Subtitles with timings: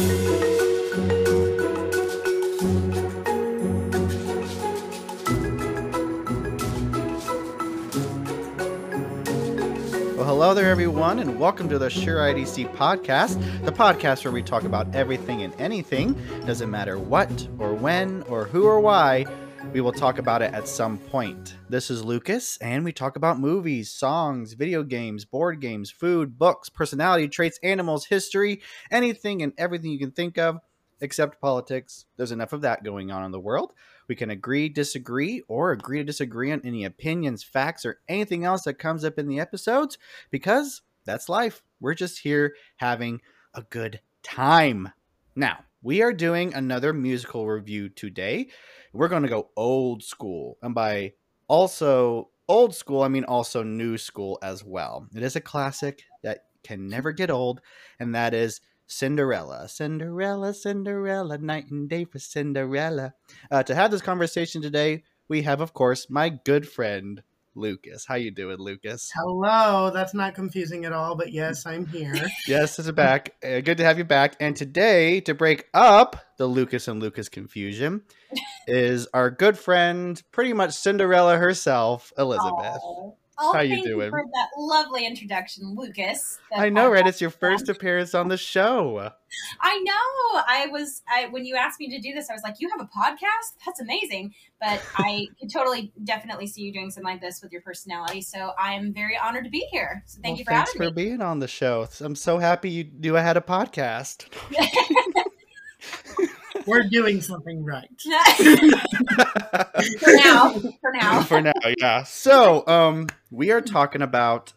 [0.00, 0.08] Well,
[10.26, 14.62] hello there, everyone, and welcome to the Sure IDC podcast, the podcast where we talk
[14.62, 16.16] about everything and anything.
[16.46, 19.26] Doesn't matter what, or when, or who, or why,
[19.72, 21.56] we will talk about it at some point.
[21.68, 26.68] This is Lucas, and we talk about movies, songs, video games, board games, food, books,
[26.68, 30.58] personality traits, animals, history, anything and everything you can think of,
[31.00, 32.06] except politics.
[32.16, 33.72] There's enough of that going on in the world.
[34.08, 38.62] We can agree, disagree, or agree to disagree on any opinions, facts, or anything else
[38.62, 39.98] that comes up in the episodes
[40.30, 41.62] because that's life.
[41.80, 43.20] We're just here having
[43.54, 44.90] a good time.
[45.36, 48.48] Now, we are doing another musical review today.
[48.92, 50.58] We're going to go old school.
[50.62, 51.14] And by
[51.48, 55.06] also old school, I mean also new school as well.
[55.14, 57.60] It is a classic that can never get old,
[57.98, 63.14] and that is Cinderella, Cinderella, Cinderella, night and day for Cinderella.
[63.50, 67.22] Uh, to have this conversation today, we have, of course, my good friend
[67.54, 68.04] Lucas.
[68.06, 69.10] How you doing, Lucas?
[69.14, 72.14] Hello, that's not confusing at all, but yes, I'm here.
[72.46, 73.34] yes, is back.
[73.44, 74.36] Uh, good to have you back.
[74.40, 78.02] And today, to break up the Lucas and Lucas confusion,
[78.66, 82.80] is our good friend, pretty much Cinderella herself, Elizabeth.
[82.82, 84.06] Oh, oh, How you doing?
[84.06, 86.38] You for that lovely introduction, Lucas.
[86.54, 87.06] I know, right?
[87.06, 87.76] It's your first friend.
[87.76, 89.10] appearance on the show.
[89.60, 90.40] I know.
[90.46, 91.02] I was.
[91.08, 93.54] I when you asked me to do this, I was like, "You have a podcast?
[93.64, 97.62] That's amazing!" But I could totally, definitely see you doing something like this with your
[97.62, 98.20] personality.
[98.20, 100.02] So I am very honored to be here.
[100.06, 101.88] So thank Well, you for thanks for being on the show.
[102.00, 104.26] I'm so happy you knew I had a podcast.
[106.60, 106.64] me.
[106.66, 107.88] We're doing something right.
[109.98, 111.22] for now, for now.
[111.26, 112.02] for now, yeah.
[112.04, 114.52] So, um, we are talking about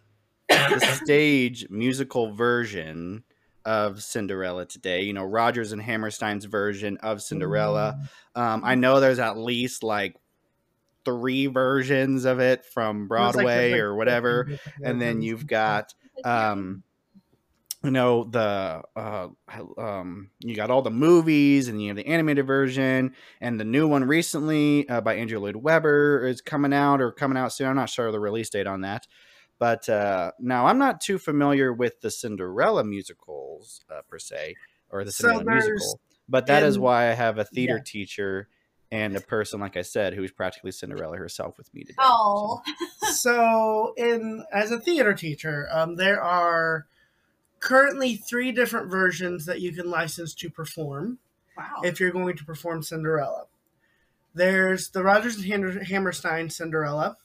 [0.50, 3.24] the stage musical version
[3.66, 5.04] of Cinderella today.
[5.04, 8.00] You know, Rodgers and Hammerstein's version of Cinderella.
[8.36, 10.16] Um, I know there's at least like
[11.06, 14.48] three versions of it from Broadway or whatever,
[14.84, 15.94] and then you've got
[16.24, 16.84] um
[17.84, 19.28] you know the uh
[19.78, 23.88] um you got all the movies and you have the animated version and the new
[23.88, 27.68] one recently uh, by andrew lloyd webber is coming out or coming out soon.
[27.68, 29.06] I'm not sure the release date on that
[29.60, 34.56] but uh now i'm not too familiar with the cinderella musicals uh, per se
[34.90, 37.84] or the cinderella there's- musical but that is in- why i have a theater yeah.
[37.86, 38.48] teacher
[38.92, 42.62] and a person like i said who's practically cinderella herself with me today Oh,
[43.12, 46.86] so, in as a theater teacher, um, there are
[47.64, 51.18] currently three different versions that you can license to perform
[51.58, 51.82] wow.
[51.84, 53.46] if you're going to perform Cinderella.
[54.36, 57.16] There's the Rodgers and Hammer- Hammerstein Cinderella,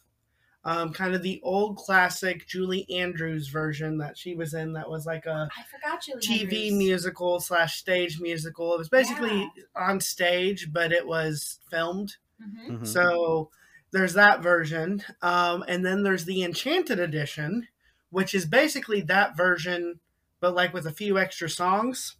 [0.64, 4.74] um, kind of the old classic Julie Andrews version that she was in.
[4.74, 6.16] That was like a I forgot you.
[6.16, 8.74] TV musical slash stage musical.
[8.74, 12.16] It was basically on stage, but it was filmed.
[12.40, 12.86] hmm Mhm.
[12.86, 13.50] So
[13.90, 15.02] there's that version.
[15.20, 17.66] Um, and then there's the Enchanted Edition,
[18.10, 20.00] which is basically that version,
[20.40, 22.16] but like with a few extra songs.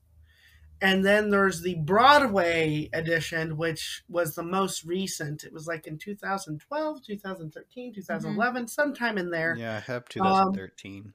[0.81, 5.43] And then there's the Broadway edition, which was the most recent.
[5.43, 9.57] It was like in 2012, 2013, 2011, sometime in there.
[9.59, 11.13] yeah i have 2013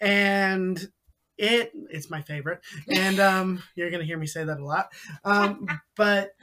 [0.00, 0.88] And
[1.36, 2.60] it it's my favorite.
[2.88, 4.92] And um, you're gonna hear me say that a lot.
[5.24, 5.66] Um,
[5.96, 6.34] but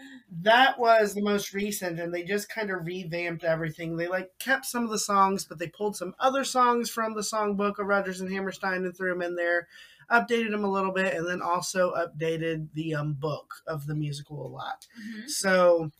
[0.41, 3.95] that was the most recent, and they just kind of revamped everything.
[3.95, 7.21] They like kept some of the songs, but they pulled some other songs from the
[7.21, 9.67] songbook of Rodgers and Hammerstein and threw them in there,
[10.11, 14.45] updated them a little bit, and then also updated the um, book of the musical
[14.45, 14.85] a lot.
[14.95, 15.91] hmm So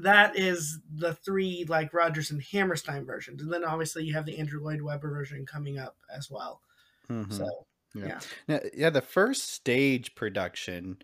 [0.00, 4.38] that is the three like Rodgers and Hammerstein versions, and then obviously you have the
[4.38, 6.60] Andrew Lloyd Webber version coming up as well.
[7.08, 7.32] Mhm.
[7.32, 8.06] So Yeah.
[8.06, 8.20] yeah.
[8.48, 10.98] Now, yeah, the first stage production,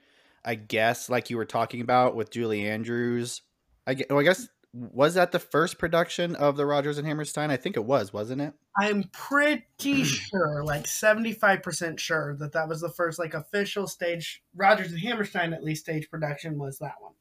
[0.44, 3.42] I guess, like you were talking about with Julie Andrews.
[3.86, 7.50] I guess, well, I guess was that the first production of the Rodgers and Hammerstein?
[7.50, 8.54] I think it was, wasn't it?
[8.78, 9.66] I'm pretty
[10.04, 15.52] sure, like 75% sure, that that was the first like official stage Rodgers and Hammerstein
[15.52, 17.12] at least stage production was that one.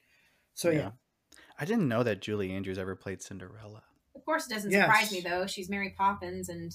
[0.53, 0.91] So yeah,
[1.59, 3.83] I didn't know that Julie Andrews ever played Cinderella.
[4.15, 4.83] Of course, it doesn't Yes.
[4.85, 5.45] surprise me though.
[5.47, 6.73] She's Mary Poppins and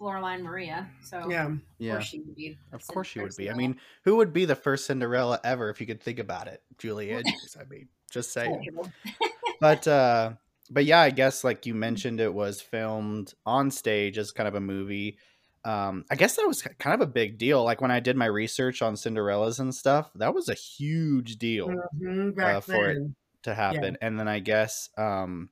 [0.00, 0.88] Fräulein Maria.
[1.02, 1.46] So yeah.
[1.46, 2.56] of Yeah, course she would be.
[2.72, 3.50] of course she would be.
[3.50, 6.62] I mean, who would be the first Cinderella ever if you could think about it?
[6.78, 7.56] Julie Andrews.
[7.60, 8.64] I mean, just saying.
[9.60, 10.34] but uh
[10.70, 14.54] but yeah i guess like you mentioned it was filmed on stage as kind of
[14.54, 15.18] a movie.
[15.64, 17.64] Um i guess that was kind of a big deal.
[17.64, 21.68] Like when i did my research on cinderellas and stuff that was a huge deal
[21.94, 23.02] Mhm, Uh, for it.
[23.44, 23.96] to happen.
[24.00, 25.50] And then i guess um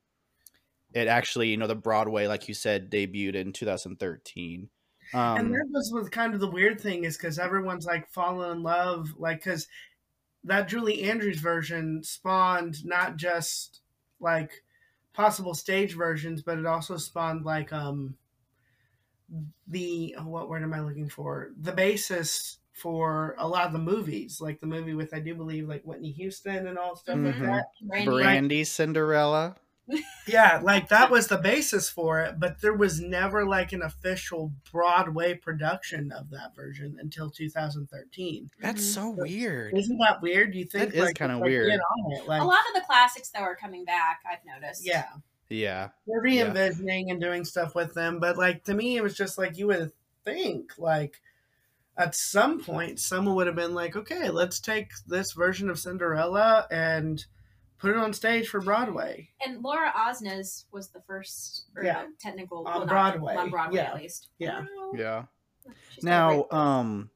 [0.93, 4.69] it actually you know the broadway like you said debuted in 2013
[5.13, 8.51] Um, and that was was kind of the weird thing is because everyone's like falling
[8.51, 9.67] in love, like because
[10.43, 13.81] that Julie Andrews version spawned not just
[14.19, 14.63] like
[15.13, 18.17] possible stage versions, but it also spawned like um
[19.67, 21.51] the what word am I looking for?
[21.59, 25.67] The basis for a lot of the movies, like the movie with I do believe
[25.67, 27.41] like Whitney Houston and all stuff like Mhm.
[27.41, 27.65] that.
[27.81, 28.11] Brandy.
[28.11, 29.57] Brandy Cinderella.
[30.27, 34.51] Yeah, like that was the basis for it, but there was never like an official
[34.71, 38.49] Broadway production of that version until 2013.
[38.59, 38.93] That's Mhm.
[38.93, 39.77] so weird.
[39.77, 40.53] Isn't that weird?
[40.55, 41.69] You think That is like, kinda like, weird.
[41.69, 44.19] Get on it, like A lot of the classics though are coming back.
[44.29, 44.85] I've noticed.
[44.85, 45.05] yeah,
[45.49, 45.89] Yeah.
[46.05, 46.41] they're Yeah.
[46.41, 48.19] re-envisioning and doing stuff with them.
[48.19, 49.93] But like to me, it was just like you would
[50.25, 51.21] think like
[51.97, 56.67] at some point someone would have been like, okay, let's take this version of Cinderella
[56.69, 57.25] and
[57.79, 59.29] put it on stage for Broadway.
[59.45, 62.05] And Laura Osnes was the first, or Yeah.
[62.05, 63.89] the technical On well, not- Broadway, On Broadway, yeah.
[63.89, 64.29] at least.
[64.39, 64.61] Yeah.
[64.61, 64.91] Wow.
[64.95, 65.23] Yeah.
[65.91, 67.09] She's got a Now, um,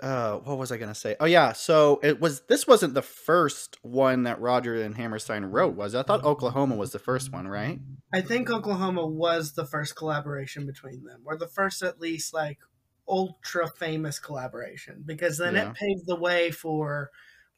[0.00, 1.16] uh, what was I gonna say?
[1.18, 2.42] Oh yeah, so it was.
[2.42, 5.98] This wasn't the first one that Roger and Hammerstein wrote, was it?
[5.98, 7.80] I thought Oklahoma was the first one, right?
[8.14, 12.58] I think Oklahoma was the first collaboration between them, or the first at least like
[13.08, 15.70] ultra famous collaboration, because then Yeah.
[15.70, 17.10] it paved the way for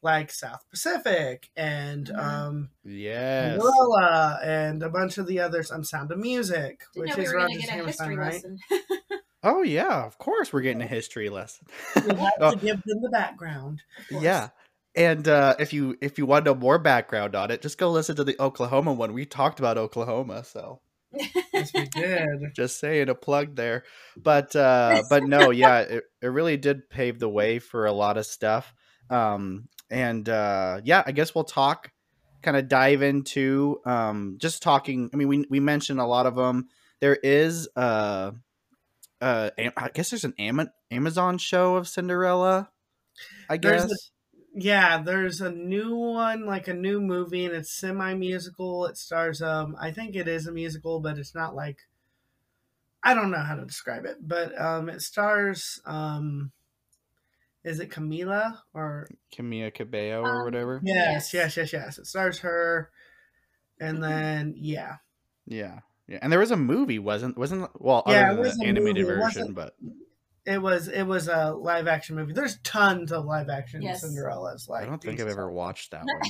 [0.03, 2.17] like South Pacific and Mhm.
[2.19, 3.59] um Yes.
[3.61, 7.23] Gorilla and a bunch of the others on Sound of Music, Didn't which know we
[7.23, 8.33] is were gonna Rodgers get a Hammerstein, history right?
[8.33, 8.57] lesson.
[9.43, 11.65] Oh yeah, of course we're getting a history lesson.
[11.95, 13.81] You have Oh, to give them the background.
[14.11, 14.49] Yeah.
[14.93, 17.89] And uh, if you if you want to know more background on it, just go
[17.89, 19.13] listen to the Oklahoma one.
[19.13, 20.81] We talked about Oklahoma, so
[21.53, 22.27] Yes, we did.
[22.55, 23.83] just saying a plug there.
[24.15, 28.17] But uh, but no, yeah, it, it really did pave the way for a lot
[28.17, 28.73] of stuff.
[29.11, 31.91] Um, and uh, yeah, I guess we'll talk,
[32.43, 35.09] kind of dive into um, just talking.
[35.13, 36.69] I mean, we we mentioned a lot of them.
[37.01, 38.33] There is uh,
[39.21, 42.71] uh, I guess there's an Ama- Amazon show of Cinderella.
[43.49, 43.91] I There's guess.
[43.91, 43.95] a-
[44.53, 48.85] Yeah, there's a new one, like a new movie, and it's semi musical.
[48.85, 51.87] It stars um I think it is a musical, but it's not like
[53.03, 56.51] I don't know how to describe it, but um it stars um
[57.63, 60.79] is it Camila or Camilla Cabello or Um, whatever.
[60.83, 61.55] yes, Yes.
[61.57, 61.97] yes, yes, yes.
[61.99, 62.89] It stars her
[63.79, 64.97] and then yeah.
[65.45, 65.79] Yeah.
[66.07, 66.19] Yeah.
[66.21, 69.05] And there was a movie, wasn't wasn't well Yeah, other it than was the animated
[69.05, 69.19] movie.
[69.19, 69.75] Version, wasn't- but
[70.45, 72.33] It was it was a live action movie.
[72.33, 74.03] There's tons of live action Yes.
[74.03, 76.21] Cinderellas like I don't think I've these- ever watched that one.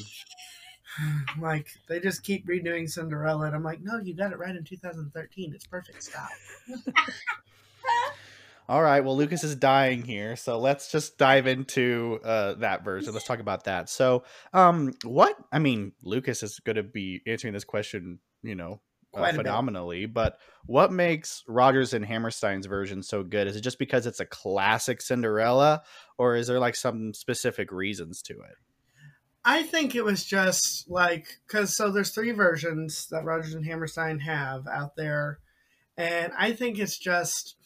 [1.42, 4.66] like they just keep redoing Cinderella, and I'm like, no, you got it right in
[4.66, 5.54] 2013.
[5.56, 6.04] It's perfect.
[6.04, 6.28] Stop.
[8.72, 13.12] All right, well Lucas is dying here, so let's just dive into uh that version.
[13.12, 13.90] Let's talk about that.
[13.90, 14.24] So,
[14.54, 18.80] um what I mean, Lucas is going to be answering this question, you know,
[19.14, 19.46] uh, Quite a bit.
[19.46, 20.38] phenomenally, but
[20.68, 23.46] what makes Rodgers and Hammerstein's version so good?
[23.48, 25.84] Is it just because it's a classic Cinderella
[26.18, 28.56] or is there like some specific reasons to it?
[29.44, 34.20] I think it was just like because so there's three versions that Rodgers and Hammerstein
[34.20, 35.40] have out there,
[35.98, 37.58] and I think it's just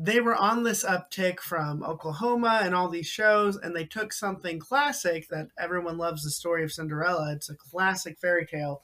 [0.00, 4.60] they were on this uptick from Oklahoma and all these shows, and they took something
[4.60, 7.32] classic that everyone loves the story of Cinderella.
[7.34, 8.82] It's a classic fairy tale.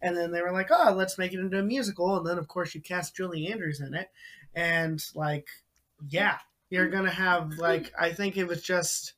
[0.00, 2.16] And then they were like, oh, let's make it into a musical.
[2.16, 4.08] And then, of course, you cast Julie Andrews in it.
[4.54, 5.48] And, like,
[6.08, 6.38] yeah,
[6.70, 9.14] you're going to have, like, I think it was just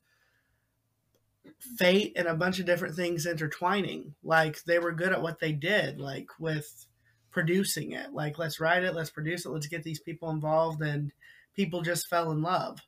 [1.76, 4.14] fate and a bunch of different things intertwining.
[4.23, 6.87] Like, they were good at what they did, like, with
[7.30, 8.12] producing it.
[8.12, 10.82] Like, let's write it, let's produce it, let's get these people involved.
[10.82, 11.12] And
[11.56, 12.78] people just fell in love.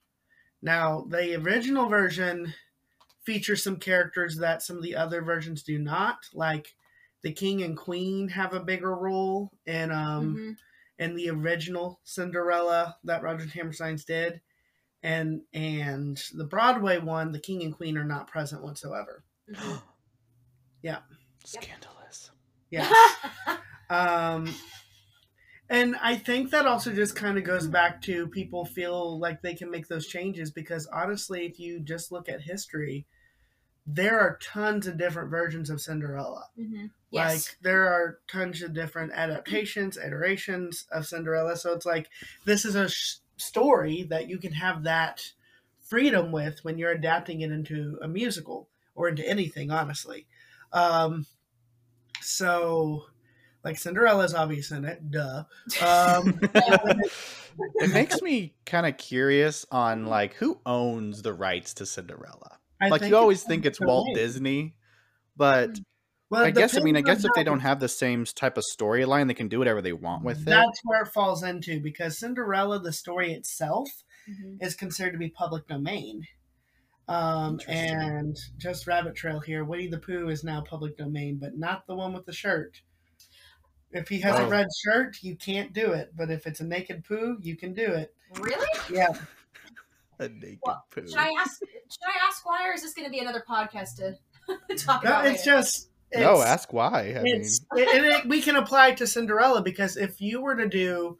[0.62, 2.52] Now, the original version
[3.24, 6.18] features some characters that some of the other versions do not.
[6.34, 6.74] Like,
[7.22, 10.56] the king and queen have a bigger role in um Mhm.
[10.98, 14.40] in the original Cinderella that Roger Hammerstein's did,
[15.02, 19.24] and and the Broadway one, the king and queen are not present whatsoever.
[19.50, 19.82] Mhm.
[20.82, 21.00] Yeah.
[21.44, 22.30] Scandalous.
[22.70, 22.88] Yeah.
[23.90, 24.54] um,
[25.68, 29.54] and I think that also just kind of goes back to people feel like they
[29.54, 33.06] can make those changes because honestly, if you just look at history,
[33.86, 36.46] there are tons of different versions of Cinderella.
[36.58, 36.90] Mhm.
[37.10, 37.46] Yes.
[37.46, 41.56] Like there are tons of different adaptations, iterations of Cinderella.
[41.56, 42.10] So it's like
[42.44, 45.32] this is a sh- story that you can have that
[45.80, 50.26] freedom with when you're adapting it into a musical or into anything, honestly.
[50.72, 51.26] Um,
[52.20, 53.06] so,
[53.64, 55.44] like Cinderella's obvious in it, duh.
[55.82, 56.38] Um,
[57.76, 62.58] it makes me kind of curious on like who owns the rights to Cinderella.
[62.80, 64.14] I like you always think it's Walt way.
[64.14, 64.74] Disney,
[65.36, 65.84] but Mm.
[66.30, 68.64] Well, I guess I mean I guess if they don't have the same type of
[68.64, 70.44] storyline, they can do whatever they want with it.
[70.44, 73.88] That's where it falls into because Cinderella, the story itself,
[74.28, 74.58] Mhm.
[74.60, 76.26] is considered to be public domain.
[77.08, 79.64] Um, and just rabbit trail here.
[79.64, 82.82] Winnie the Pooh is now public domain, but not the one with the shirt.
[83.92, 86.12] If he has a red shirt, you can't do it.
[86.16, 88.14] But if it's a naked Pooh, you can do it.
[88.38, 88.66] Really?
[88.92, 89.08] Yeah.
[90.20, 91.06] A naked Well, Pooh.
[91.06, 91.60] Should I ask?
[91.60, 94.16] Should I ask why, or is this going to be another podcast to
[94.76, 95.26] talk No, about?
[95.26, 95.58] it's later?
[95.58, 95.90] just.
[96.10, 97.14] It's, no, ask why.
[97.16, 100.56] I mean, it, and it, we can apply it to Cinderella because if you were
[100.56, 101.18] to do,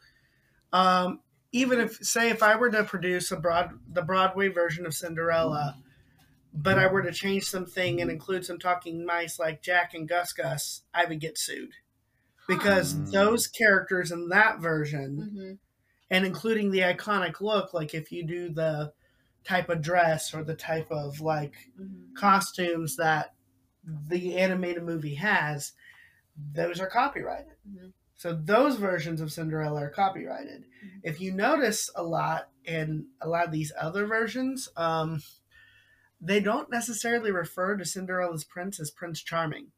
[0.72, 1.20] um,
[1.52, 5.76] even if say if I were to produce a broad the Broadway version of Cinderella,
[6.52, 10.32] but I were to change something and include some talking mice like Jaq and Gus
[10.32, 11.72] Gus, I would get sued
[12.48, 13.04] because Huh.
[13.12, 15.58] those characters in that version Mhm.
[16.10, 18.92] and including the iconic look, like if you do the
[19.44, 22.14] type of dress or the type of like Mhm.
[22.16, 23.34] costumes that
[23.84, 25.72] the animated movie has,
[26.36, 27.56] those are copyrighted.
[27.68, 27.92] Mhm.
[28.16, 30.64] So those versions of Cinderella are copyrighted.
[30.84, 31.00] Mhm.
[31.04, 35.22] If you notice a lot in a lot of these other versions, um,
[36.20, 39.72] they don't necessarily refer to Cinderella's prince as Prince Charming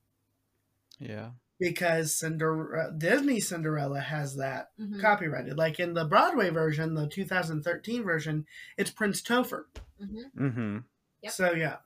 [0.98, 1.32] yeah.
[1.61, 5.00] Because Cinder- Disney Cinderella has that Mhm.
[5.00, 5.57] copyrighted.
[5.57, 9.64] Like in the Broadway version, the 2013 version, it's Prince Topher.
[10.02, 10.33] Mhm.
[10.37, 10.79] Mm-hmm.
[11.23, 11.33] Yep.
[11.33, 11.76] So yeah,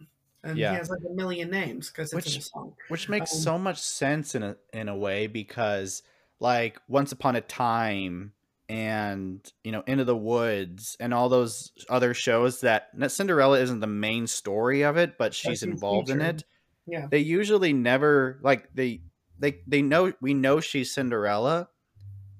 [0.44, 0.70] and Yeah.
[0.70, 2.76] he has like a million names because it's in Which- a song.
[2.88, 6.02] Which makes Um, so much sense in a in a way because
[6.40, 8.32] like Once Upon a Time
[8.68, 13.80] and you know Into the Woods and all those other shows that that Cinderella isn't
[13.80, 16.44] the main story of it, but she's she's involved in it.
[16.86, 17.06] Yeah.
[17.10, 19.00] They usually never like they
[19.38, 21.68] they they know we know she's Cinderella,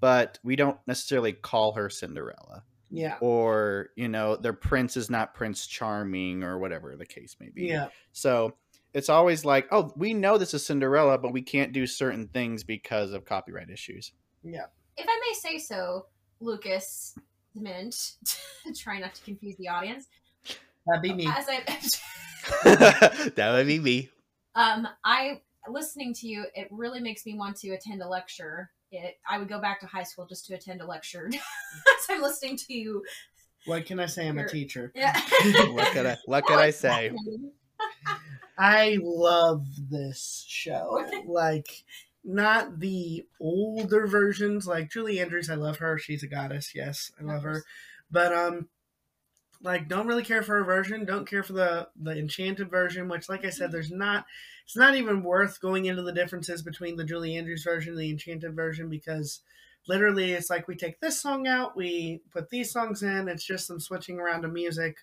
[0.01, 2.65] but we don't necessarily call her Cinderella.
[2.91, 7.49] Yeah, Or, you know, their prince is not Prince Charming or whatever the case may
[7.49, 7.65] be.
[7.65, 8.55] yeah, So
[8.93, 12.63] it's always like, oh, we know this is Cinderella, but we can't do certain things
[12.63, 14.13] because of copyright issues.
[14.45, 14.67] yeah.
[14.97, 16.07] If I may say so,
[16.39, 17.17] Lucas
[17.57, 18.13] Mint,
[18.79, 20.07] try not to confuse the audience.
[20.87, 21.27] That'd be me.
[21.27, 21.65] As I,
[23.35, 24.09] that would be me.
[24.55, 28.71] um, I listening to you, it really makes me want to attend a lecture.
[28.91, 31.29] It, I would go back to high school just to attend a lecture.
[31.33, 33.03] As I'm listening to you,
[33.67, 34.29] What can I say?
[34.29, 34.93] I'm a You're- teacher.
[34.95, 35.19] yeah.
[35.73, 37.13] What can I what can I say?
[38.57, 41.05] I love this show.
[41.27, 41.85] Like,
[42.25, 44.67] not the older versions.
[44.67, 45.99] Like Julie Andrews, I love her.
[45.99, 46.73] She's a goddess.
[46.75, 47.65] Yes, I love her.
[48.11, 48.69] But um,
[49.65, 51.05] like, don't really care for her version.
[51.05, 53.09] Don't care for the the enchanted version.
[53.09, 54.27] Which, like I said, there's not.
[54.65, 58.11] It's not even worth going into the differences between the Julie Andrews version and the
[58.11, 59.41] enchanted version because
[59.87, 63.67] literally it's like we take this song out we put these songs in it's just
[63.67, 64.97] some switching around of music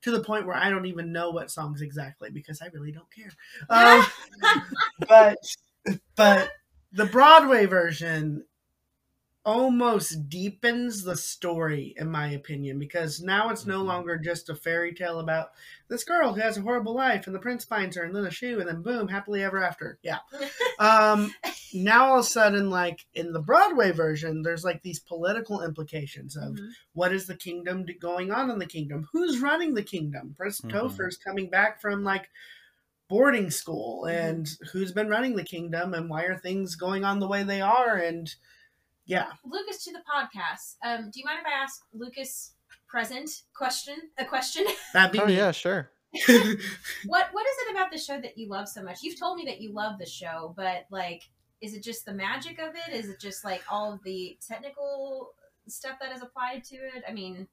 [0.00, 3.10] to the point where i don't even know what songs exactly because i really don't
[3.10, 3.32] care
[3.68, 4.06] um,
[5.08, 5.36] but
[6.16, 6.50] but
[6.92, 8.44] the broadway version
[9.48, 13.86] almost deepens the story in my opinion because now it's no Mhm.
[13.86, 15.52] longer just a fairy tale about
[15.88, 18.30] this girl who has a horrible life and the prince finds her and then a
[18.30, 20.18] shoe and then boom happily ever after yeah
[20.78, 21.32] um
[21.72, 26.36] now all of a sudden like in the broadway version there's like these political implications
[26.36, 26.68] of Mhm.
[26.92, 30.68] what is the kingdom going on in the kingdom who's running the kingdom prince Mhm.
[30.68, 32.28] topher's coming back from like
[33.08, 34.12] boarding school Mhm.
[34.28, 37.62] and who's been running the kingdom and why are things going on the way they
[37.62, 38.34] are and
[39.08, 40.76] yeah Lucas to the podcast.
[40.84, 42.52] Um, do you mind if I ask Lucas
[42.86, 44.64] present question a question?
[44.92, 45.36] that'd be Oh me.
[45.36, 45.90] yeah, sure.
[47.06, 49.02] what What is it about the show that you love so much?
[49.02, 51.22] You've told me that you love the show, but like,
[51.60, 52.94] is it just the magic of it?
[52.94, 55.32] Is it just like all of the technical
[55.66, 57.02] stuff that is applied to it?
[57.08, 57.48] I mean,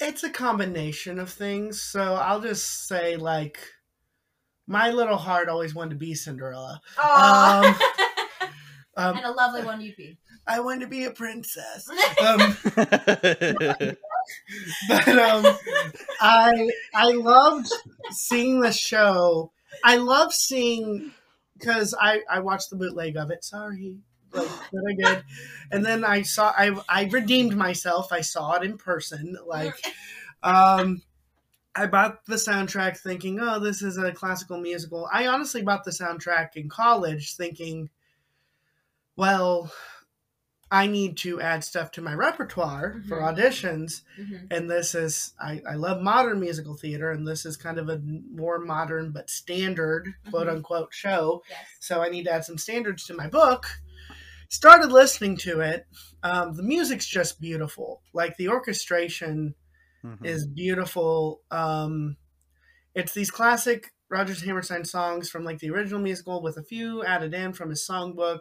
[0.00, 3.60] it's a combination of things so i'll just say like
[4.66, 7.78] my little heart always wanted to be cinderella oh,
[8.96, 10.18] um, and a lovely one you'd be.
[10.46, 11.88] I wanted to be a princess
[12.24, 12.56] um,
[14.88, 15.46] but um,
[16.20, 17.68] I I loved
[18.10, 19.52] seeing the show.
[19.82, 21.12] I love seeing
[21.58, 23.44] because I I watched the bootleg of it.
[23.44, 23.98] Sorry,
[24.32, 25.24] like but I did,
[25.70, 28.12] and then I saw I I redeemed myself.
[28.12, 29.36] I saw it in person.
[29.46, 29.74] Like,
[30.42, 31.02] um,
[31.74, 35.08] I bought the soundtrack thinking, oh, this is a classical musical.
[35.12, 37.90] I honestly bought the soundtrack in college thinking,
[39.16, 39.72] well.
[40.74, 43.28] I need to add stuff to my repertoire for Mhm.
[43.36, 44.46] auditions Mhm.
[44.50, 47.98] and this is I, I love modern musical theater and this is kind of a
[48.42, 50.54] more modern but standard quote Mhm.
[50.56, 51.66] unquote show Yes.
[51.80, 53.66] so i need to add some standards to my book
[54.48, 55.86] started listening to it
[56.22, 59.54] um, the music's just beautiful like the orchestration
[60.04, 60.24] Mhm.
[60.26, 62.16] is beautiful um,
[62.94, 67.32] it's these classic Rodgers Hammerstein songs from like the original musical with a few added
[67.34, 68.40] in from his songbook.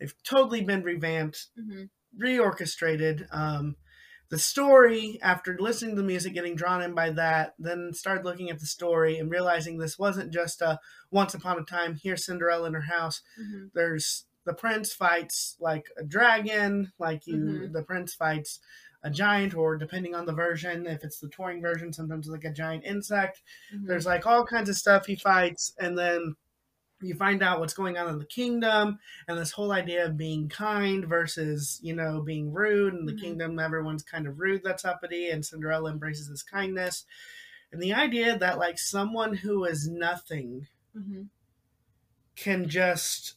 [0.00, 1.84] They've totally been revamped, hmm
[2.18, 3.26] reorchestrated.
[3.30, 3.76] Um,
[4.30, 8.50] the story, after listening to the music, getting drawn in by that, then started looking
[8.50, 10.78] at the story and realizing this wasn't just a
[11.10, 13.22] once upon a time, here's Cinderella in her house.
[13.36, 17.72] hmm There's the prince fights like a dragon, like you, Mhm.
[17.72, 18.60] the prince fights
[19.02, 22.52] a giant, or depending on the version, if it's the touring version, sometimes like a
[22.52, 23.42] giant insect.
[23.70, 26.36] hmm There's like all kinds of stuff he fights, and then
[27.00, 30.48] you find out what's going on in the kingdom, and this whole idea of being
[30.48, 32.94] kind versus you know being rude.
[32.94, 33.20] and the Mhm.
[33.20, 37.04] kingdom, everyone's kind of rude, that's uppity, and Cinderella embraces this kindness.
[37.72, 41.22] And the idea that like someone who is nothing hmm
[42.36, 43.36] can just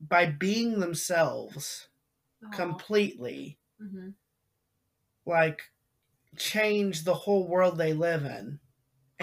[0.00, 1.88] by being themselves
[2.52, 4.10] completely hmm
[5.26, 5.72] like
[6.36, 8.60] change the whole world they live in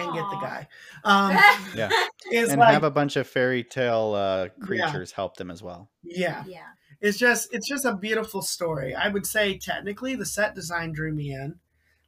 [0.04, 0.68] and get the guy
[1.04, 1.36] um
[1.74, 1.90] Yeah.
[2.30, 5.88] is and like have a bunch of fairy tale uh, creatures help them as well.
[6.02, 6.66] yeah yeah.
[7.00, 11.12] it's just it's just a beautiful story i would say technically the set design drew
[11.12, 11.56] me in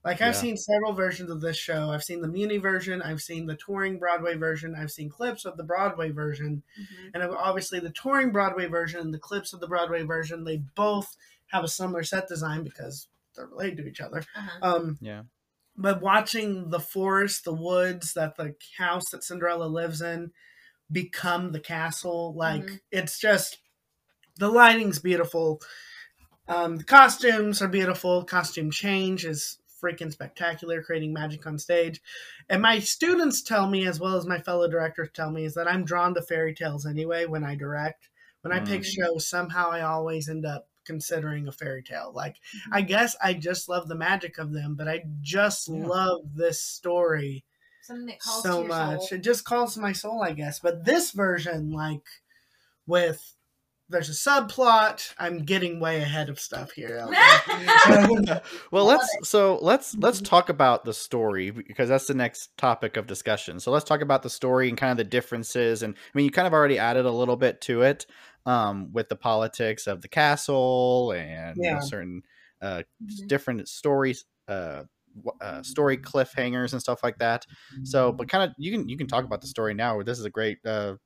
[0.05, 0.41] like i've Yeah.
[0.41, 3.99] seen several versions of this show i've seen the Muny version i've seen the touring
[3.99, 8.67] broadway version i've seen clips of the broadway version hmm and obviously the touring broadway
[8.67, 11.17] version and the clips of the broadway version they both
[11.49, 14.59] have a similar set design because they're related to each other Uh-huh.
[14.63, 15.23] um Yeah.
[15.77, 20.33] But watching the forest, the woods that the house that Cinderella lives in
[20.93, 22.81] become the castle, like Mhm.
[22.93, 23.59] it's just
[24.37, 25.61] the lighting's beautiful.
[26.49, 28.25] Um, the costumes are beautiful.
[28.25, 32.01] Costume change is freaking spectacular, creating magic on stage.
[32.49, 35.69] And my students tell me, as well as my fellow directors tell me, is that
[35.69, 38.09] I'm drawn to fairy tales anyway when I direct.
[38.43, 38.85] When I pick Mm.
[38.85, 42.13] shows, somehow I always end up considering a fairy tale.
[42.15, 42.75] Like Mm-hmm.
[42.75, 45.87] I guess I just love the magic of them, but I just Yeah.
[45.87, 47.45] love this story
[47.83, 49.01] Something that calls so to your much.
[49.09, 49.19] soul.
[49.19, 50.59] It just calls to my soul, I guess.
[50.61, 52.07] But this version, like
[52.87, 53.35] with
[53.91, 55.13] there's a subplot.
[55.19, 57.07] I'm getting way ahead of stuff here.
[58.71, 63.07] Well, let's so let's let's talk about the story because that's the next topic of
[63.07, 63.61] discussion.
[63.61, 65.83] So let's talk about the story and kind of the differences.
[65.83, 68.07] And I mean, you kind of already added a little bit to it
[68.47, 72.23] um, with the politics of the castle and you know, certain
[72.61, 73.29] uh, Mhm.
[73.29, 74.85] different stories, uh,
[75.41, 77.47] uh, story cliffhangers and stuff like that.
[77.85, 80.03] So, but kind of you can you can talk about the story now.
[80.03, 80.97] This is a great uh,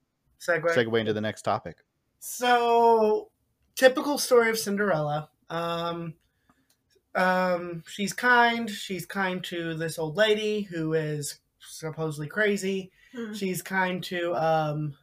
[0.41, 0.75] Segue.
[0.75, 1.79] segue into the next topic.
[2.21, 3.31] So,
[3.75, 5.31] typical story of Cinderella.
[5.51, 6.15] Um,
[7.15, 8.71] um, she's kind.
[8.71, 12.93] She's kind to this old lady who is supposedly crazy.
[13.13, 13.33] Hmm.
[13.33, 14.97] She's kind to um,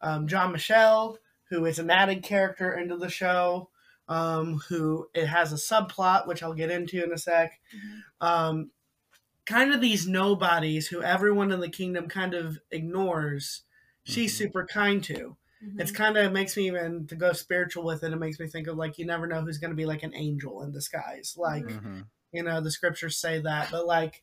[0.00, 1.18] um, Jean-Michel,
[1.50, 3.70] who is an added character into the show.
[4.08, 7.60] Um, who it has a subplot, which I'll get into in a sec.
[7.74, 8.02] Mhm.
[8.20, 8.70] Um,
[9.44, 13.62] kind of these nobodies who everyone in the kingdom kind of ignores.
[14.04, 14.36] She's Mhm.
[14.36, 15.80] super kind to Mhm.
[15.80, 18.12] it's kind of makes me even to go spiritual with it.
[18.12, 20.14] It makes me think of like you never know who's going to be like an
[20.14, 21.34] angel in disguise.
[21.36, 21.80] Like Mhm.
[21.80, 22.00] hmm
[22.32, 24.22] you know the scriptures say that, but like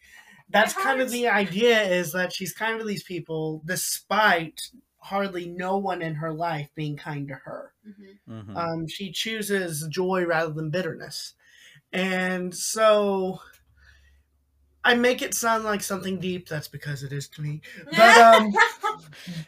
[0.50, 4.62] that's kind of the idea is that she's kind of these people despite
[5.04, 7.74] hardly no one in her life being kind to her.
[7.88, 8.20] Mhm.
[8.28, 11.36] hmm Um, she chooses joy rather than bitterness,
[11.94, 13.42] and so.
[14.84, 16.48] I make it sound like something deep.
[16.48, 17.62] That's because it is to me.
[17.96, 18.52] But um,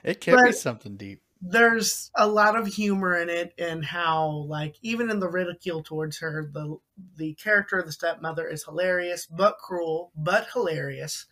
[0.03, 1.21] it can be something deep.
[1.41, 6.19] there's a lot of humor in it and how like even in the ridicule towards
[6.19, 6.77] her the
[7.17, 11.25] the character of the stepmother is hilarious but cruel but hilarious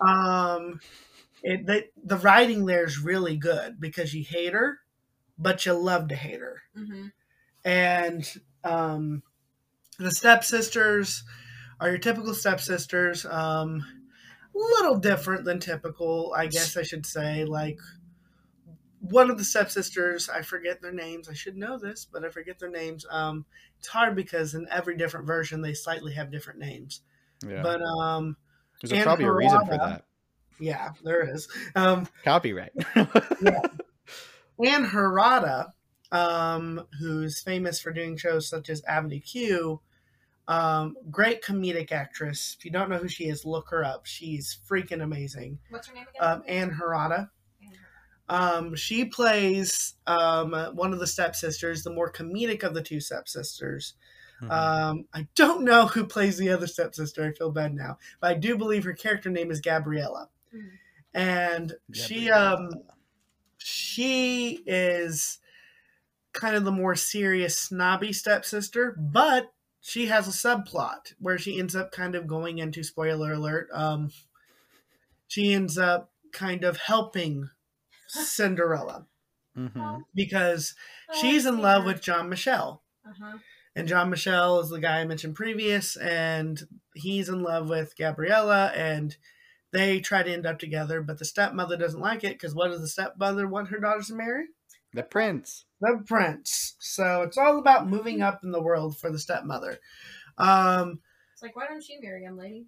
[0.00, 0.80] um
[1.42, 4.78] it the, the writing there is really good because you hate her
[5.38, 7.12] but you love to hate her Mhm.
[7.64, 9.22] and um
[9.98, 11.24] the stepsisters
[11.80, 13.84] are your typical stepsisters um
[14.54, 17.78] a little different than typical i guess i should say like
[19.00, 22.58] one of the stepsisters i forget their names i should know this but i forget
[22.58, 23.44] their names um
[23.78, 27.00] it's hard because in every different version they slightly have different names
[27.44, 28.36] Yeah, but um
[28.82, 30.04] there's and probably a reason for that.
[30.62, 32.72] Yeah there is um Copyright.
[34.64, 35.72] Ann Harada,
[36.12, 39.80] um, who's famous for doing shows such as Avenue Q,
[40.46, 42.56] um, great comedic actress.
[42.58, 44.06] If you don't know who she is, look her up.
[44.06, 45.58] She's freaking amazing.
[45.70, 46.32] What's her name again?
[46.32, 47.30] Um, Ann Harada.
[48.28, 53.94] Um, she plays um, one of the stepsisters, the more comedic of the two stepsisters.
[54.42, 54.50] Mhm.
[54.50, 57.24] Um, I don't know who plays the other stepsister.
[57.24, 60.28] I feel bad now, but I do believe her character name is Gabriella.
[61.14, 62.54] And she Gabriella.
[62.56, 62.70] um
[63.58, 65.38] she is
[66.32, 71.76] kind of the more serious snobby stepsister, but she has a subplot where she ends
[71.76, 73.68] up kind of going into spoiler alert.
[73.72, 74.10] Um,
[75.28, 77.50] she ends up kind of helping
[78.08, 79.06] Cinderella
[79.54, 80.74] hmm because
[81.10, 82.82] Oh, she's in love with Jean-Michel.
[83.06, 83.38] Uh-huh.
[83.76, 86.62] And Jean-Michel is the guy I mentioned previous, and
[86.94, 89.16] he's in love with Gabriella, and
[89.72, 92.80] they try to end up together, but the stepmother doesn't like it because what does
[92.80, 94.44] the stepmother want her daughters to marry?
[94.92, 95.64] The prince.
[95.80, 96.76] The prince.
[96.78, 99.78] So it's all about moving up in the world for the stepmother.
[100.36, 101.00] Um,
[101.32, 102.66] It's like, why don't you marry him, lady?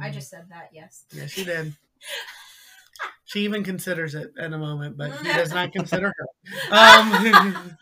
[0.00, 0.70] I just said that.
[0.72, 1.04] Yes.
[1.12, 1.74] Yeah, she did.
[3.26, 6.74] She even considers it in a moment, but he does not consider her.
[6.74, 7.76] Um,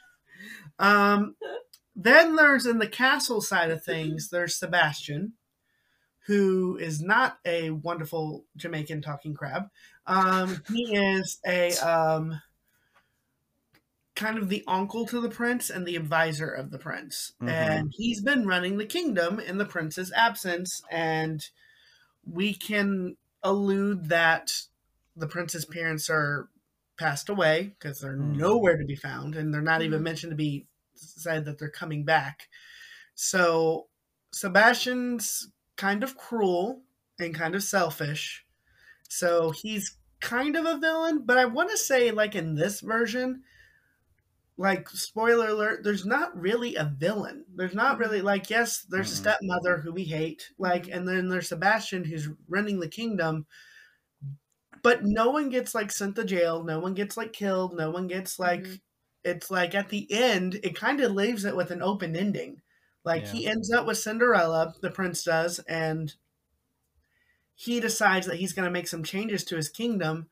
[0.79, 1.37] um,
[1.95, 5.35] then there's in the castle side of things, there's Sebastian,
[6.27, 9.65] who is not a wonderful Jamaican talking crab.
[10.07, 12.41] Um, he is a um,
[14.15, 17.33] kind of the uncle to the prince and the advisor of the prince.
[17.41, 17.51] Mhm.
[17.51, 20.83] And he's been running the kingdom in the prince's absence.
[20.91, 21.49] And
[22.25, 24.53] we can allude that
[25.17, 26.49] the prince's parents are
[26.99, 28.37] passed away because they're Mhm.
[28.37, 30.05] nowhere to be found and they're not even Mhm.
[30.05, 32.49] mentioned to be said that they're coming back.
[33.15, 33.89] So
[34.33, 36.85] Sebastian's kind of cruel
[37.19, 38.47] and kind of selfish.
[39.09, 43.45] So he's kind of a villain, but I want to say, like in this version,
[44.57, 47.45] like spoiler alert, there's not really a villain.
[47.57, 49.17] There's not really like yes, there's a Mhm.
[49.17, 53.47] stepmother who we hate, like, and then there's Sebastian who's running the kingdom.
[54.83, 56.63] But no one gets like sent to jail.
[56.63, 57.77] No one gets like killed.
[57.77, 58.69] No one gets like.
[58.69, 58.81] Mhm.
[59.25, 62.61] It's like at the end, it kind of leaves it with an open ending.
[63.05, 63.29] Like Yeah.
[63.29, 66.15] he ends up with Cinderella, the prince does, and
[67.55, 70.29] he decides that he's going to make some changes to his kingdom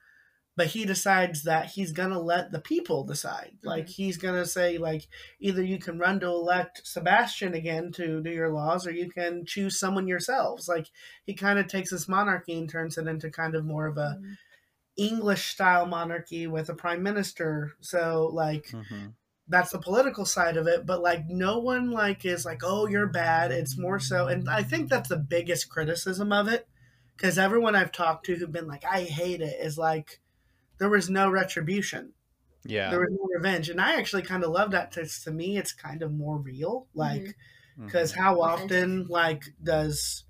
[0.56, 3.58] but he decides that he's going to let the people decide.
[3.62, 5.08] Like he's going to say like
[5.40, 9.46] either you can run to elect sebastian again to do your laws or you can
[9.46, 10.68] choose someone yourselves.
[10.68, 10.88] Like
[11.24, 14.18] he kind of takes this monarchy and turns it into kind of more of a
[14.18, 14.36] Mhm.
[14.96, 17.72] english style monarchy with a prime minister.
[17.80, 19.14] So like hmm
[19.52, 23.06] that's the political side of it but like no one like is like oh you're
[23.06, 23.52] bad.
[23.52, 26.66] It's more so and i think that's the biggest criticism of it
[27.16, 30.20] because everyone i've talked to who've been like i hate it is like
[30.78, 32.12] there was no retribution.
[32.64, 32.90] Yeah.
[32.90, 35.72] there was no revenge and i actually kind of love that 'cause to me it's
[35.72, 37.36] kind of more real like
[37.78, 37.86] Mhm.
[37.86, 40.24] because how often like does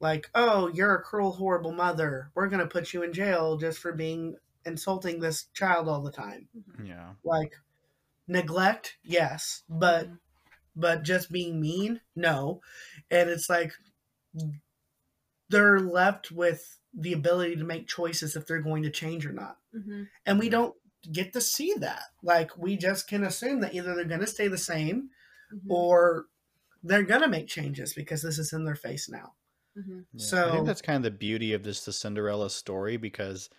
[0.00, 2.30] like oh you're a cruel horrible mother.
[2.34, 6.48] We're gonna put you in jail just for being insulting this child all the time.
[6.84, 7.12] Yeah.
[7.24, 7.52] like
[8.28, 10.18] neglect yes but Mhm.
[10.74, 12.60] but just being mean no
[13.10, 13.72] and it's like
[15.48, 19.58] they're left with the ability to make choices if they're going to change or not
[19.74, 20.08] Mhm.
[20.24, 20.74] and we don't
[21.12, 24.48] get to see that like we just can assume that either they're going to stay
[24.48, 25.10] the same
[25.52, 25.60] Mhm.
[25.70, 26.26] or
[26.82, 29.34] they're going to make changes because this is in their face now
[29.76, 30.06] Mhm.
[30.12, 33.50] Yeah, I So- think that's kind of the beauty of this the Cinderella story because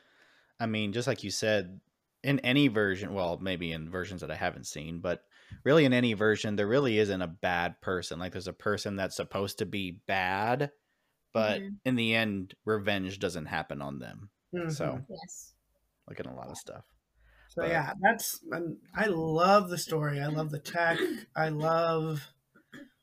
[0.60, 1.80] I mean, just like you said,
[2.27, 5.23] in any version, well, maybe in versions that I haven't seen, but
[5.63, 8.19] really in any version, there really isn't a bad person.
[8.19, 10.71] Like there's a person that's supposed to be bad,
[11.33, 11.77] but Mhm.
[11.85, 14.29] in the end, revenge doesn't happen on them.
[14.53, 14.73] Mhm.
[14.73, 15.53] So, Yes.
[16.05, 16.85] like in a lot of stuff.
[17.47, 20.19] So But- yeah, that's and I love the story.
[20.19, 20.99] I love the tech.
[21.33, 22.27] I love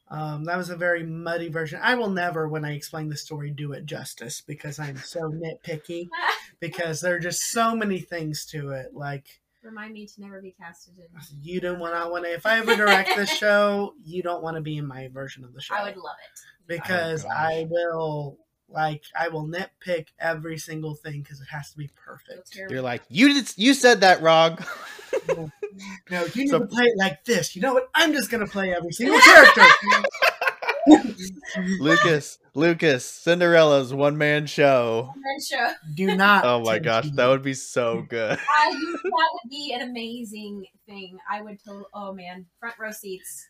[0.08, 1.80] um, that was a very muddy version.
[1.82, 6.08] I will never, when I explain the story, do it justice because I'm so nitpicky.
[6.68, 8.94] Because there are just so many things to it.
[8.94, 9.26] Like
[9.62, 11.04] Remind me to never be casted in.
[11.42, 12.32] you don't want to want to.
[12.32, 15.54] If I ever direct this show, you don't want to be in my version of
[15.54, 15.74] the show.
[15.74, 16.40] I would love it.
[16.66, 17.28] because Oh.
[17.30, 22.56] I will like I will nitpick every single thing because it has to be perfect.
[22.70, 24.58] You're like, you did, you said that wrong.
[26.10, 27.56] No, you need So- to play it like this.
[27.56, 27.88] You know what?
[27.94, 29.62] I'm just gonna play every single character.
[31.80, 35.10] Lucas, Lucas, Cinderella's one man show.
[35.14, 35.72] One show.
[35.94, 36.44] Do not.
[36.44, 37.12] Oh my gosh, me.
[37.16, 38.32] that would be so good.
[38.32, 41.18] I, that would be an amazing thing.
[41.30, 41.84] I would totally.
[41.94, 43.46] Oh man, front row seats.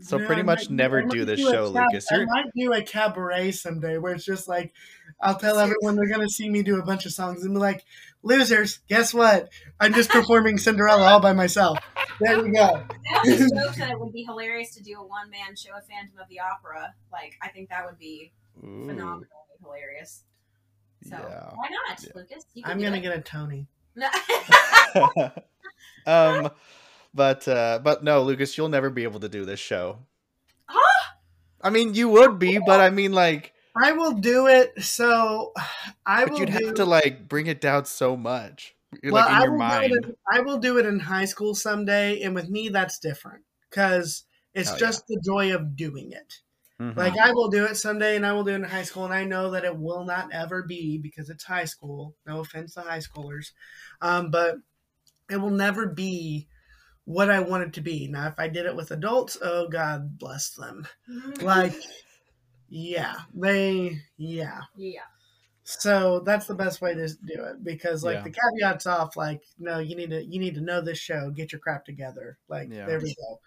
[0.00, 2.10] So Yeah, pretty I much might- never do this a show, cab- Lucas.
[2.10, 4.72] I You're, might do a cabaret someday where it's just like
[5.20, 7.84] I'll tell everyone they're gonna see me do a bunch of songs and be like,
[8.22, 9.50] "Losers, guess what?
[9.78, 11.78] I'm just performing Cinderella all by myself."
[12.20, 12.82] There you go.
[13.14, 15.86] I also joke that it would be hilarious to do a one man show of
[15.86, 16.92] Phantom of the Opera.
[17.12, 18.32] Like, I think that would be
[18.64, 19.28] Ooh, phenomenally
[19.62, 20.24] hilarious.
[21.08, 21.50] So Yeah.
[21.54, 22.10] why not, Yeah.
[22.16, 22.44] Lucas?
[22.54, 23.00] You can I'm gonna it.
[23.00, 23.68] get a Tony.
[26.06, 26.50] um,
[27.14, 29.98] but uh, but no, Lucas, you'll never be able to do this show.
[30.68, 31.14] Huh?
[31.62, 34.82] I mean, you would be, but I mean, like, I will do it.
[34.82, 35.52] So
[36.06, 36.54] I but will you'd do.
[36.66, 38.74] have to like bring it down so much,
[39.08, 39.90] like well, in I your will mind.
[39.90, 42.98] Do it in, I will do it in high school someday, and with me, that's
[42.98, 44.24] different because
[44.54, 44.80] it's Oh, yeah.
[44.80, 46.40] just the joy of doing it.
[46.80, 46.96] Mhm.
[46.96, 49.14] Like I will do it someday, and I will do it in high school, and
[49.14, 52.16] I know that it will not ever be because it's high school.
[52.26, 53.52] No offense to high schoolers,
[54.00, 54.56] um, but
[55.30, 56.48] it will never be
[57.04, 58.08] what I wanted to be.
[58.08, 60.86] Now, if I did it with adults, oh God bless them.
[61.10, 61.44] Mm-hmm.
[61.44, 61.74] Like,
[62.68, 64.60] yeah, they, yeah.
[64.76, 65.00] yeah.
[65.64, 68.22] So that's the best way to do it because, like, Yeah.
[68.24, 69.16] the caveats off.
[69.16, 71.30] Like, no, you need to you need to know this show.
[71.30, 72.38] Get your crap together.
[72.48, 72.86] Like, Yeah.
[72.86, 73.40] there we go.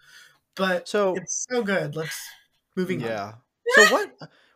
[0.56, 1.94] But so it's so good.
[1.94, 2.20] Let's
[2.76, 3.08] moving on.
[3.08, 3.32] yeah.
[3.74, 4.10] So what?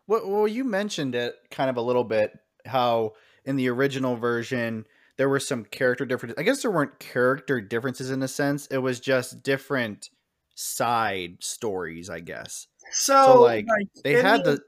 [0.06, 0.28] What?
[0.28, 2.32] Well, you mentioned it kind of a little bit.
[2.66, 3.12] How
[3.44, 4.84] in the original version
[5.18, 6.38] there were some character differences.
[6.38, 8.66] I guess there weren't character differences in a sense.
[8.68, 10.10] It was just different
[10.54, 12.08] side stories.
[12.10, 13.66] I guess So, So, like,
[14.04, 14.60] they had the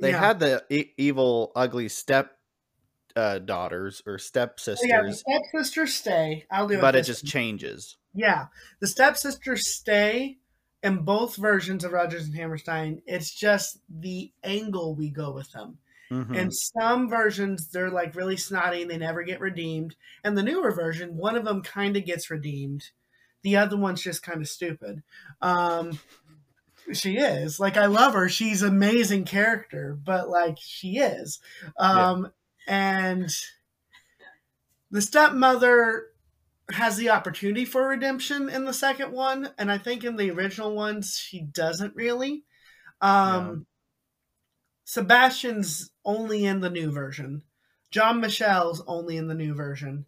[0.00, 0.18] they yeah.
[0.18, 2.32] had the e- evil, ugly step
[3.16, 6.46] uh, daughters or stepsisters, Oh, yeah, the stepsisters stay.
[6.50, 6.80] I'll do it.
[6.80, 7.96] but it just changes.
[8.14, 8.46] yeah,
[8.80, 10.38] the stepsisters stay
[10.82, 13.02] in both versions of Rodgers and Hammerstein.
[13.06, 15.78] It's just the angle we go with them.
[16.10, 16.34] Mhm.
[16.34, 19.96] In some versions, they're like really snotty and they never get redeemed.
[20.24, 22.90] And the newer version, one of them kind of gets redeemed.
[23.42, 25.02] The other one's just kind of stupid.
[25.40, 26.00] Um,
[26.92, 28.28] she is like I love her.
[28.28, 31.40] She's an amazing character, but like she is.
[31.78, 32.32] Um,
[32.66, 33.30] And
[34.90, 36.08] the stepmother
[36.72, 40.74] has the opportunity for redemption in the second one, and I think in the original
[40.74, 42.44] ones she doesn't really.
[43.00, 43.66] Um,
[44.84, 47.42] Sebastian's only in the new version.
[47.90, 50.06] Jean-Michel's only in the new version.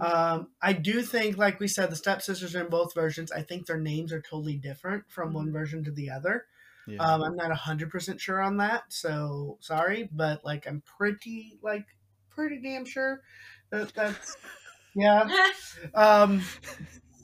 [0.00, 3.30] Um, I do think, like we said, the stepsisters are in both versions.
[3.30, 6.46] I think their names are totally different from one version to the other.
[6.86, 6.98] yeah.
[6.98, 11.86] Um, I'm not hundred percent sure on that, so sorry, but like I'm pretty like
[12.30, 13.20] pretty damn sure
[13.70, 14.36] that that's
[14.94, 15.28] yeah.
[15.94, 16.42] Um,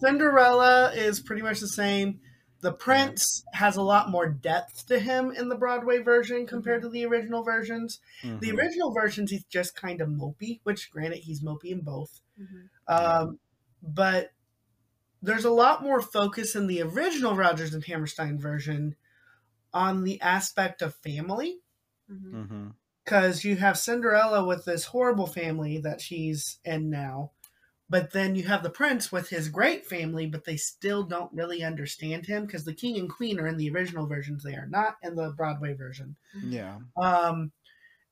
[0.01, 2.21] Cinderella is pretty much the same.
[2.61, 6.88] The Prince has a lot more depth to him in the Broadway version compared to
[6.88, 8.01] the original versions.
[8.23, 8.59] The Mhm.
[8.59, 12.21] original versions, he's just kind of mopey, which granted, he's mopey in both.
[12.38, 12.68] Mhm.
[12.88, 13.38] Um,
[13.83, 14.33] but
[15.23, 18.97] there's a lot more focus in the original Rodgers and Hammerstein version
[19.73, 21.61] on the aspect of family
[22.11, 22.33] Mhm.
[22.33, 22.75] Mhm.
[23.05, 27.33] because you have Cinderella with this horrible family that she's in now,
[27.90, 31.62] but then you have the prince with his great family, but they still don't really
[31.64, 34.98] understand him because the king and queen are in the original versions, they are not
[35.03, 36.16] in the Broadway version.
[36.42, 36.81] Yeah.
[37.03, 37.53] Um,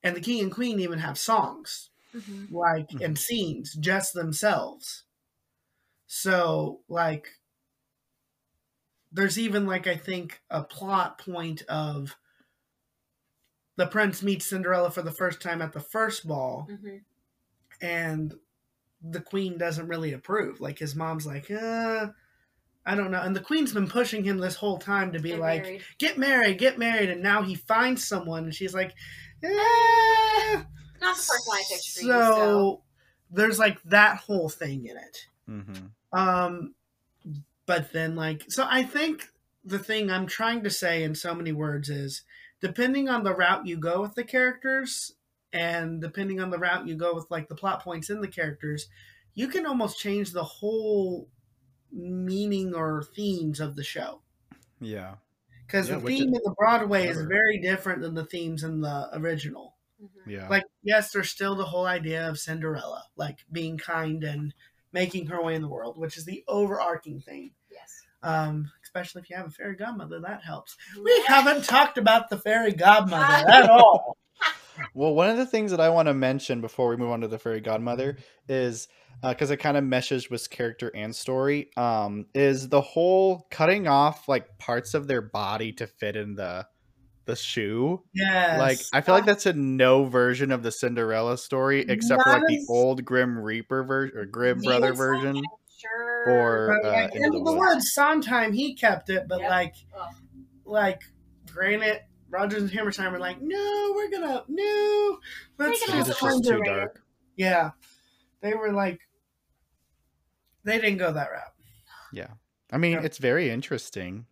[0.03, 2.49] and the king and queen even have songs Mhm.
[2.51, 3.01] like Mhm.
[3.01, 5.05] and scenes just themselves.
[6.09, 7.29] So like
[9.13, 12.17] there's even like I think a plot point of
[13.77, 17.05] the prince meets Cinderella for the first time at the first ball Mhm.
[17.81, 18.35] and
[19.11, 20.61] the queen doesn't really approve.
[20.61, 22.09] Like his mom's like, uh,
[22.85, 23.21] I don't know.
[23.21, 25.83] And the queen's been pushing him this whole time to be Get like, married.
[25.99, 27.11] get married, get married.
[27.11, 28.95] And now he finds someone and she's like,
[29.43, 30.63] eh.
[31.01, 32.13] not the first line I picked so, you.
[32.13, 32.83] So
[33.31, 35.27] there's like that whole thing in it.
[35.49, 35.91] Mhm.
[36.13, 36.75] Um,
[37.67, 39.29] but then like, so I think
[39.65, 42.23] the thing I'm trying to say in so many words is,
[42.61, 45.16] depending on the route you go with the characters,
[45.57, 48.89] and depending on the route you go with like the plot points in the characters,
[49.35, 51.29] you can almost change the whole
[51.93, 54.21] meaning or themes of the show.
[54.81, 55.15] Yeah.
[55.67, 58.81] Because Yeah, the theme is in the Broadway is very different than the themes in
[58.81, 59.75] the original.
[60.03, 60.09] Mhm.
[60.27, 60.49] Yeah.
[60.49, 64.55] Like, yes, there's still the whole idea of Cinderella, like being kind and
[64.93, 67.53] making her way in the world, which is the overarching thing.
[67.71, 68.03] yes.
[68.23, 70.77] Um, especially if you have a fairy godmother, that helps.
[71.03, 74.17] We haven't talked about the fairy godmother at all.
[74.95, 77.29] Well, one of the things that I want to mention before we move on to
[77.29, 78.89] the fairy godmother is
[79.23, 81.71] because it kind of meshes with character and story.
[81.77, 86.67] Um, is the whole cutting off like parts of their body to fit in the
[87.25, 88.03] the shoe?
[88.15, 88.59] Yes.
[88.59, 92.47] Like I feel like that's a no version of the Cinderella story, except for like
[92.47, 95.43] the old Grim Reaper version or Grimm Maybe Brother it's version.
[95.79, 96.25] Sure.
[96.29, 97.59] Or- But, uh, like, Into in the the, Woods.
[97.59, 99.51] word Sondheim, he kept it, but Yep.
[99.51, 100.15] like, Ugh.
[100.65, 101.03] like,
[101.53, 102.01] granted,
[102.37, 105.19] Rodgers and Hammerstein were like, no, we're gonna, no,
[105.59, 106.65] let's We're gonna just it's have just to too it.
[106.67, 107.03] dark.
[107.37, 107.71] Yeah,
[108.43, 109.01] they were like,
[110.65, 111.53] they didn't go that route.
[112.13, 112.29] Yeah.
[112.73, 113.03] I mean, Yeah.
[113.03, 114.27] it's very interesting.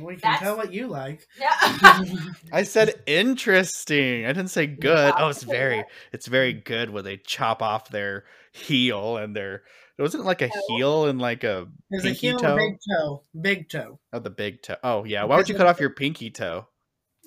[0.00, 1.26] We can That's- tell what you like.
[1.38, 1.50] Yeah.
[2.52, 4.24] I said interesting.
[4.24, 5.12] I didn't say good.
[5.18, 9.62] Oh, it's very it's very good when they chop off their heel and their
[10.02, 12.56] wasn't like a heel and like a There's a pinky heel toe?
[12.56, 14.00] big toe, big toe.
[14.12, 14.76] Oh, the big toe.
[14.82, 15.24] Oh yeah.
[15.24, 16.66] Why would you cut off your pinky toe?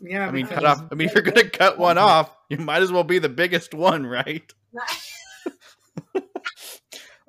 [0.01, 0.83] Yeah, I mean, cut off.
[0.91, 3.73] I mean, if you're gonna cut one off, you might as well be the biggest
[3.73, 4.53] one, right?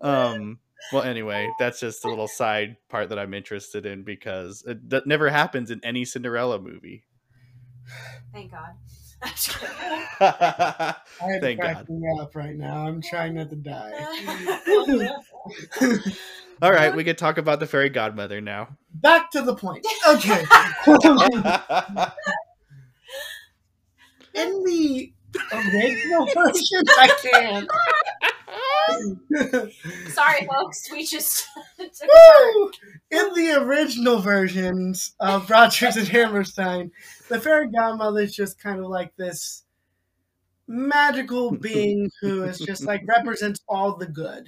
[0.01, 0.61] Um.
[0.93, 5.07] Well, anyway, that's just a little side part that I'm interested in because it that
[5.07, 7.05] never happens in any Cinderella movie.
[8.33, 8.71] Thank God.
[10.21, 12.21] I had Thank to crack God.
[12.21, 12.87] up right now.
[12.87, 13.93] I'm trying not to die.
[16.63, 18.77] All right, we could talk about the fairy godmother now.
[18.93, 19.87] Back to the point.
[20.09, 20.45] Okay.
[24.35, 25.13] In the
[25.53, 27.69] original version, I can.
[30.09, 30.91] Sorry, folks.
[30.93, 31.47] We just
[31.79, 32.09] took a turn.
[32.55, 32.71] Woo!
[33.11, 36.91] In the original versions of Rodgers and Hammerstein,
[37.29, 39.65] the fairy godmother is just kind of like this
[40.67, 44.47] magical being who is just like represents all the good.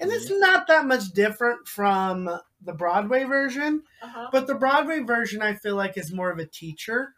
[0.00, 2.28] And it's not that much different from
[2.60, 4.28] the Broadway version, Uh-huh.
[4.32, 7.14] but the Broadway version I feel like is more of a teacher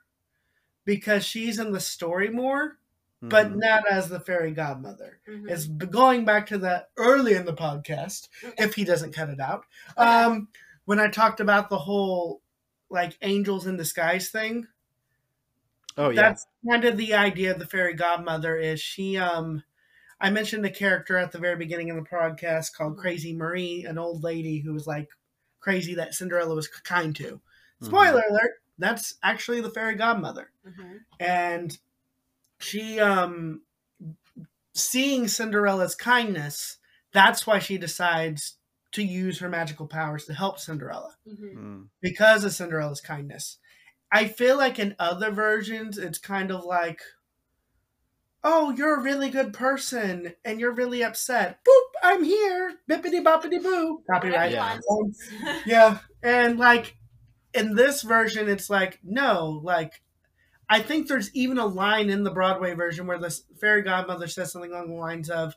[0.85, 2.78] because she's in the story more,
[3.21, 3.57] but Mhm.
[3.57, 5.21] not as the fairy godmother.
[5.29, 5.51] Mhm.
[5.51, 9.65] It's going back to that early in the podcast, if he doesn't cut it out.
[9.97, 10.49] Um,
[10.85, 12.43] when I talked about the whole
[12.91, 14.67] like angels in disguise thing,
[15.97, 19.63] oh yeah, that's kind of the idea of the fairy godmother is she um
[20.21, 23.99] I mentioned the character at the very beginning of the podcast called Crazy Marie, an
[23.99, 25.09] old lady who was like
[25.61, 27.41] crazy that Cinderella was kind to.
[27.83, 27.87] Mhm.
[27.87, 30.51] Spoiler alert, that's actually the fairy godmother.
[30.67, 31.01] Mhm.
[31.21, 31.79] And
[32.61, 33.63] she um
[34.75, 36.79] seeing Cinderella's kindness,
[37.13, 38.57] that's why she decides
[38.93, 41.55] to use her magical powers to help Cinderella Mhm.
[41.55, 41.89] Mm.
[42.01, 43.59] because of Cinderella's kindness.
[44.11, 47.03] I feel like in other versions, it's kind of like,
[48.43, 51.59] oh, you're a really good person and you're really upset.
[51.65, 52.75] Boop, I'm here.
[52.89, 54.03] Bippity boppity boo.
[54.11, 54.53] Copyright.
[54.53, 54.79] Yeah.
[54.91, 55.13] Um,
[55.67, 55.99] yeah.
[56.23, 56.97] And like
[57.53, 60.03] in this version, it's like, no, like,
[60.71, 64.53] I think there's even a line in the Broadway version where the fairy godmother says
[64.53, 65.55] something along the lines of,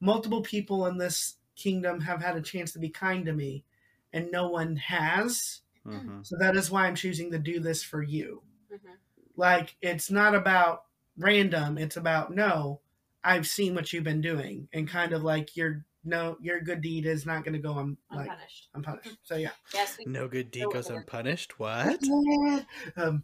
[0.00, 3.64] multiple people in this kingdom have had a chance to be kind to me,
[4.12, 5.60] and no one has.
[5.86, 6.26] Mhm.
[6.26, 8.42] So that is why I'm choosing to do this for you.
[8.72, 8.96] Mhm.
[9.36, 10.84] Like, it's not about
[11.16, 12.80] random, it's about, no,
[13.22, 17.04] I've seen what you've been doing, and kind of like, your no, your good deed
[17.04, 18.68] is not going to go un, like Unpunished.
[18.72, 19.16] unpunished.
[19.22, 19.50] So yeah.
[19.74, 21.58] Yes, we No good deed No, goes unpunished.
[21.58, 22.00] What?
[22.96, 23.22] Um,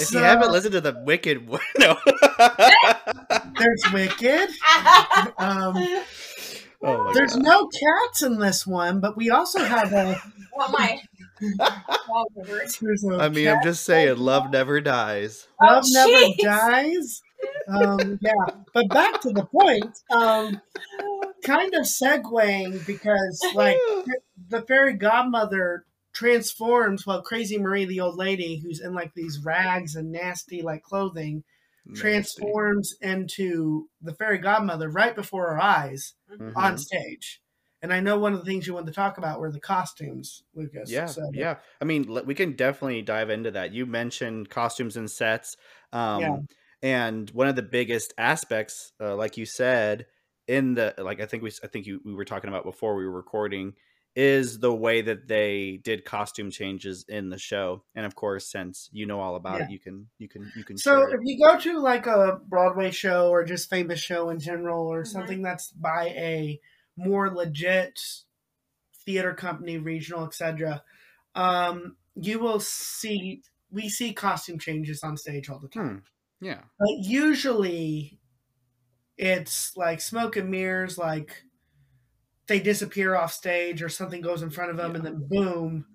[0.00, 1.96] If so you haven't listened to the Wicked, no.
[3.58, 4.50] there's Wicked.
[5.38, 5.76] Um,
[6.82, 7.42] oh my there's god.
[7.42, 10.20] no cats in this one, but we also have a.
[10.56, 11.00] well, my
[12.08, 12.82] well, words.
[12.82, 15.48] A I mean, cat I'm just saying, love never dies.
[15.62, 17.22] Love Oh, never dies.
[17.68, 19.98] Um, yeah, but back to the point.
[20.10, 20.60] Um,
[21.42, 23.78] kind of segueing because like
[24.48, 25.84] the fairy godmother
[26.16, 30.82] transforms while crazy marie the old lady who's in like these rags and nasty like
[30.82, 31.44] clothing
[31.94, 36.54] transforms into the fairy godmother right before our eyes Mhm.
[36.56, 37.42] on stage
[37.82, 40.44] and i know one of the things you wanted to talk about were the costumes
[40.54, 41.58] lucas Yeah, so, yeah.
[41.80, 43.72] I mean, we can definitely dive into that.
[43.72, 45.56] You mentioned costumes and sets,
[45.92, 46.46] um, Yeah.
[46.82, 50.06] and one of the biggest aspects, uh, like you said,
[50.46, 53.04] in the like, I think we, I think you, we were talking about before we
[53.04, 53.74] were recording,
[54.16, 57.84] is the way that they did costume changes in the show.
[57.94, 59.64] And of course, since you know all about Yeah.
[59.64, 60.76] it, you can, you can, you can.
[60.76, 61.22] So share if it.
[61.22, 65.06] you go to like a Broadway show or just famous show in general or Mhm.
[65.06, 66.60] something that's by a
[66.96, 68.00] more legit
[69.04, 70.84] theater company, regional, etc.,
[71.34, 75.90] um, you will see we see costume changes on stage all the time.
[75.90, 75.98] Hmm.
[76.40, 76.64] Yeah.
[76.78, 78.20] But usually
[79.18, 81.44] it's like smoke and mirrors, like
[82.46, 85.86] they disappear off stage or something goes in front of them and then boom,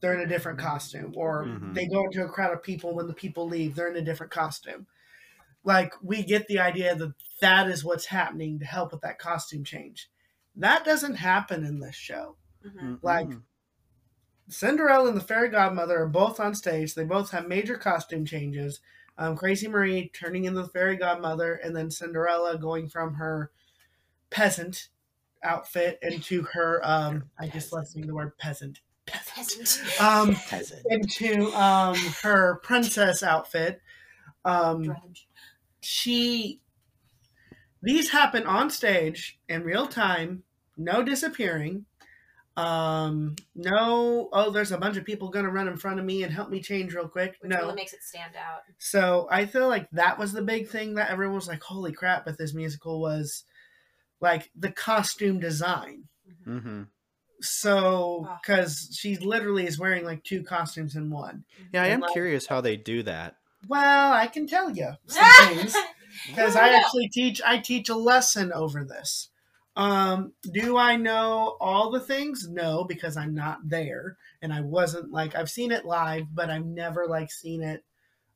[0.00, 1.12] they're in a different costume.
[1.16, 1.74] Or Mhm.
[1.74, 4.32] they go into a crowd of people when the people leave, they're in a different
[4.32, 4.86] costume.
[5.62, 9.62] Like we get the idea that that is what's happening to help with that costume
[9.64, 10.10] change.
[10.56, 12.36] That doesn't happen in this show.
[12.64, 12.98] Mhm.
[13.02, 13.28] Like-
[14.48, 16.94] Cinderella and the fairy godmother are both on stage.
[16.94, 18.80] They both have major costume changes.
[19.16, 23.52] Um, Crazy Marie turning into the fairy godmother, and then Cinderella going from her
[24.30, 24.88] peasant
[25.42, 26.80] outfit into her.
[26.84, 28.80] Um, I just love saying the word peasant.
[29.06, 29.82] Peasant.
[30.00, 30.86] Um, Peasant.
[30.88, 33.80] into um, her princess outfit.
[34.44, 35.28] Um, Drudge.
[35.80, 36.60] she.
[37.82, 40.42] These happen on stage in real time.
[40.76, 41.86] No disappearing.
[42.56, 46.32] Um, no, oh, there's a bunch of people gonna run in front of me and
[46.32, 47.36] help me change real quick.
[47.40, 48.60] Which no, really makes it stand out.
[48.78, 52.26] so I feel like that was the big thing that everyone was like, "Holy crap!"
[52.26, 53.44] With this musical was
[54.20, 56.04] like the costume design.
[56.46, 56.62] Mhm.
[56.62, 56.82] hmm
[57.40, 61.44] So because she literally is wearing like two costumes in one.
[61.72, 63.36] Yeah, I And am like- curious how they do that.
[63.68, 65.76] Well, I can tell you some things
[66.26, 67.40] because I actually teach.
[67.44, 69.28] I teach a lesson over this.
[69.76, 72.48] Um, do I know all the things?
[72.48, 76.64] No, because I'm not there, and I wasn't like I've seen it live, but I've
[76.66, 77.84] never like seen it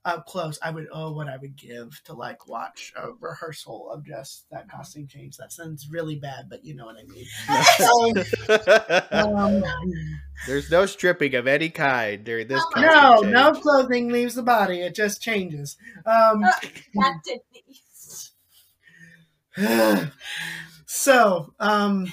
[0.05, 0.59] up close.
[0.63, 4.71] I would oh, what I would give to like watch a rehearsal of just that
[4.71, 5.37] costume change.
[5.37, 7.27] That sounds really bad, but you know what I mean.
[9.35, 9.63] Um,
[10.47, 12.63] There's no stripping of any kind during this.
[12.63, 13.33] Oh, costume no, change.
[13.33, 14.81] no clothing leaves the body.
[14.81, 15.77] It just changes.
[16.05, 17.41] Um, that did
[20.87, 22.13] so, um,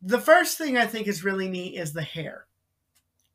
[0.00, 2.46] the first thing I think is really neat is the hair,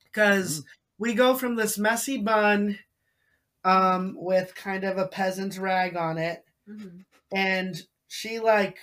[0.06, 0.64] because
[0.98, 2.80] we go from this messy bun,
[3.68, 7.04] um, with kind of a peasant's rag on it, Mhm.
[7.34, 8.80] and she like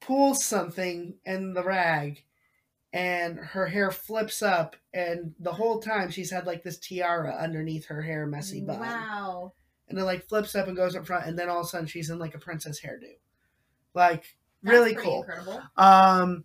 [0.00, 2.24] pulls something in the rag,
[2.92, 7.86] and her hair flips up, and the whole time she's had like this tiara underneath
[7.86, 9.52] her hair messy bun Wow.
[9.88, 11.86] and it like flips up and goes up front, and then all of a sudden
[11.86, 13.18] she's in like a princess hairdo,
[13.94, 15.20] like That's really cool.
[15.22, 15.62] Incredible.
[15.76, 16.44] Um,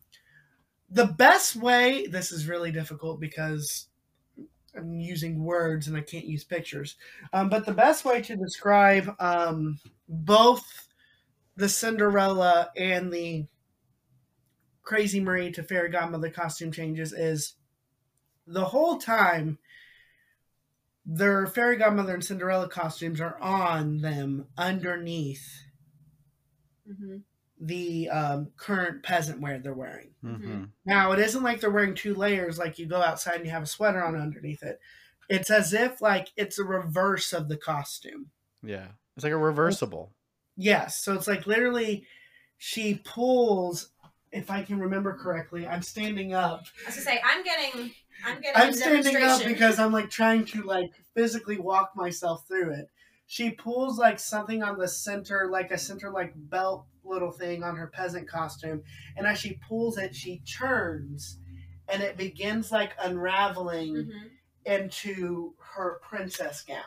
[0.89, 3.88] the best way this is really difficult because
[4.78, 6.95] I'm using words and I can't use pictures.
[7.34, 10.63] Um, but the best way to describe um, both
[11.55, 13.45] the Cinderella and the
[14.84, 17.55] Crazy Marie to Fairy Godmother costume changes is
[18.45, 19.57] the whole time
[21.05, 25.63] their Fairy Godmother and Cinderella costumes are on them underneath
[26.86, 27.17] hmm
[27.66, 30.11] the um, current peasant wear they're wearing.
[30.24, 30.70] Mhm.
[30.86, 33.63] Now, it isn't like they're wearing two layers, like you go outside and you have
[33.63, 34.80] a sweater on underneath it.
[35.30, 38.30] It's as if like it's a reverse of the costume.
[38.61, 40.11] Yeah, it's like a reversible.
[40.55, 42.05] Yes, so it's like literally
[42.57, 43.89] she pulls.
[44.32, 46.66] If I can remember correctly, I'm standing up.
[46.84, 47.91] I was gonna say I'm getting
[48.26, 52.74] I'm getting I'm standing up because I'm like trying to like physically walk myself through
[52.74, 52.89] it.
[53.26, 57.76] She pulls like something on the center, like a center like belt little thing on
[57.76, 58.84] her peasant costume,
[59.16, 61.39] and as she pulls it, she turns,
[61.88, 64.30] and it begins like unraveling Mhm.
[64.66, 66.82] into her princess gown.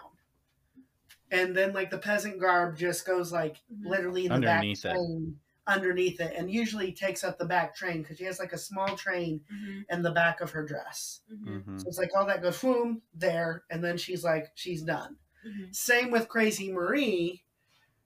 [1.31, 3.87] And then like the peasant garb just goes like Mhm.
[3.87, 4.95] literally in the Underneath back it.
[4.95, 8.59] train, underneath it, and usually takes up the back train because she has like a
[8.59, 9.85] small train Mhm.
[9.91, 11.21] in the back of her dress.
[11.31, 11.65] Mhm.
[11.65, 11.81] Mhm.
[11.83, 15.19] So it's like all that goes boom there, and then she's like she's done.
[15.47, 15.75] Mhm.
[15.77, 17.45] Same with Crazy Marie.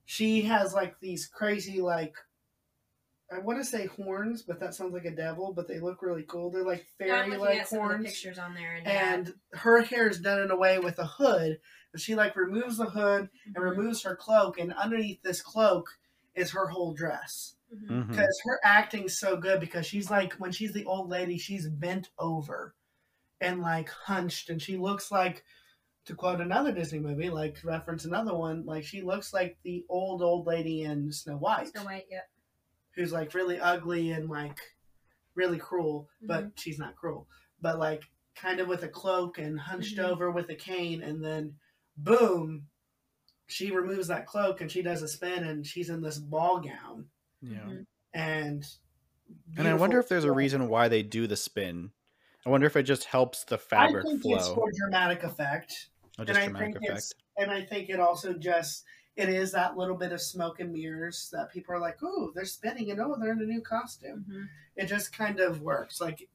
[0.05, 2.15] She has like these crazy like
[3.31, 5.53] I want to say horns, but that sounds like a devil.
[5.53, 6.51] But they look really cool.
[6.51, 9.59] They're like fairy like at some of the horns pictures on there, and, yeah.
[9.59, 11.59] her hair is done in a way with a hood.
[11.91, 13.61] But she like removes the hood and Mhm.
[13.61, 15.87] removes her cloak, and underneath this cloak
[16.35, 17.55] is her whole dress.
[17.73, 17.87] Mhm.
[17.89, 18.07] Mhm.
[18.09, 22.09] Because her acting's so good because she's like when she's the old lady, she's bent
[22.19, 22.75] over
[23.41, 25.43] and like hunched, and she looks like
[26.05, 30.21] to quote another Disney movie, like reference another one, like she looks like the old
[30.21, 32.29] old lady in Snow White, Snow White, yep.
[32.95, 34.59] who's like really ugly and like
[35.35, 36.49] really cruel, but Mm-hmm.
[36.57, 37.27] she's not cruel.
[37.61, 38.03] But like
[38.35, 40.03] kind of with a cloak and hunched Mhm.
[40.09, 41.55] over with a cane, and then
[41.97, 42.67] boom,
[43.47, 47.09] she removes that cloak and she does a spin, and she's in this ball gown,
[47.41, 47.59] Yeah.
[47.59, 47.85] Mhm.
[48.13, 48.65] and
[49.57, 51.91] And I wonder if there's a reason why they do the spin.
[52.45, 54.35] I wonder if it just helps the fabric I think flow.
[54.35, 56.97] it's for dramatic effect, or and just I dramatic think effect.
[56.97, 58.83] it's and I think it also just
[59.15, 62.45] it is that little bit of smoke and mirrors that people are like, oh, they're
[62.45, 64.25] spinning, and oh, they're in a new costume.
[64.29, 64.47] Mhm.
[64.75, 66.01] it just kind of works.
[66.01, 66.27] Like,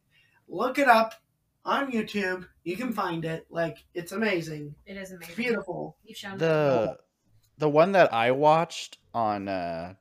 [0.49, 1.15] look it up
[1.65, 2.47] on YouTube.
[2.65, 3.47] You can find it.
[3.51, 4.75] Like, it's amazing.
[4.87, 5.35] It is It's amazing.
[5.37, 5.97] beautiful.
[6.05, 6.39] You've shown me.
[6.39, 6.99] the
[7.59, 9.95] the one that I watched on uh,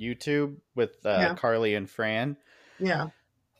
[0.00, 1.34] YouTube with uh, Yeah.
[1.34, 2.36] Carly and Fran.
[2.80, 3.08] Yeah.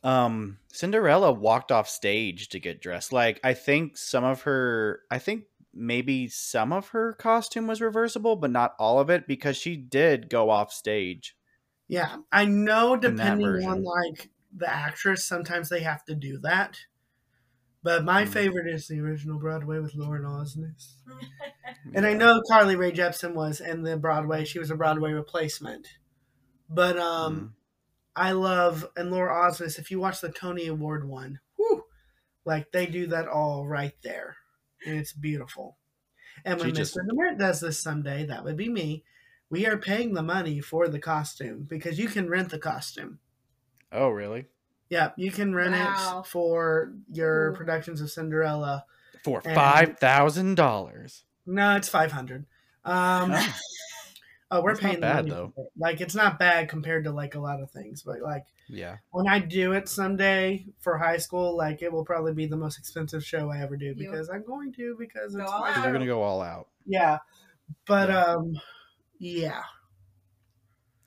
[0.03, 3.11] Um, Cinderella walked off stage to get dressed.
[3.13, 8.35] Like I think some of her, I think maybe some of her costume was reversible,
[8.35, 11.35] but not all of it because she did go off stage.
[11.87, 12.17] Yeah.
[12.31, 16.79] I know depending on like the actress, sometimes they have to do that.
[17.81, 18.31] But my Hmm.
[18.31, 20.95] favorite is the original Broadway with Lauren Osnes.
[21.95, 24.45] And I know Carly Rae Jepsen was in the Broadway.
[24.45, 25.87] She was a Broadway replacement.
[26.69, 27.53] But um Mm.
[28.15, 31.85] I love and Laura Osnes, if you watch the Tony Award one, whew,
[32.45, 34.37] like they do that all right there.
[34.85, 35.77] And it's beautiful.
[36.45, 37.07] And when She just- Mr.
[37.07, 39.03] Demert does this someday, that would be me.
[39.49, 43.19] We are paying the money for the costume because you can rent the costume.
[43.91, 44.45] Oh, really?
[44.89, 46.21] Yeah, you can rent Wow.
[46.21, 47.55] it for your Ooh.
[47.55, 48.85] productions of Cinderella.
[49.23, 51.25] For And- five thousand dollars.
[51.45, 52.45] No, it's five hundred.
[52.85, 53.55] Um, oh,
[54.51, 55.53] we're That's not paying the bad, money though.
[55.57, 55.67] it.
[55.77, 58.97] Like it's not bad compared to like a lot of things, but like Yeah.
[59.11, 62.79] when I do it someday for high school, like it will probably be the most
[62.79, 65.69] expensive show I ever do You- because I'm going to because it's all my out.
[65.69, 66.67] Because they're gonna go all out.
[66.85, 67.19] yeah.
[67.85, 68.23] But Yeah.
[68.23, 68.59] um,
[69.19, 69.61] yeah,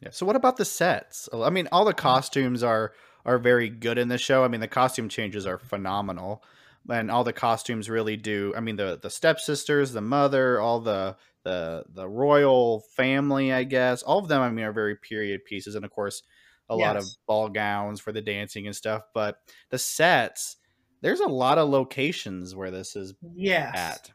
[0.01, 0.11] Yeah.
[0.11, 1.29] So what about the sets?
[1.33, 2.93] I mean, all the costumes are
[3.25, 4.45] are very good in the show.
[4.45, 6.43] I mean, the costume changes are phenomenal,
[6.91, 8.53] and all the costumes really do.
[8.57, 14.03] I mean, the the stepsisters, the mother, all the the the royal family, I guess,
[14.03, 14.41] all of them.
[14.43, 16.23] I mean, are very period pieces, and of course,
[16.69, 19.03] a lot of ball gowns for the dancing and stuff.
[19.15, 19.39] But
[19.71, 20.57] the sets,
[21.01, 24.01] there's a lot of locations where this is Yes.
[24.05, 24.13] at.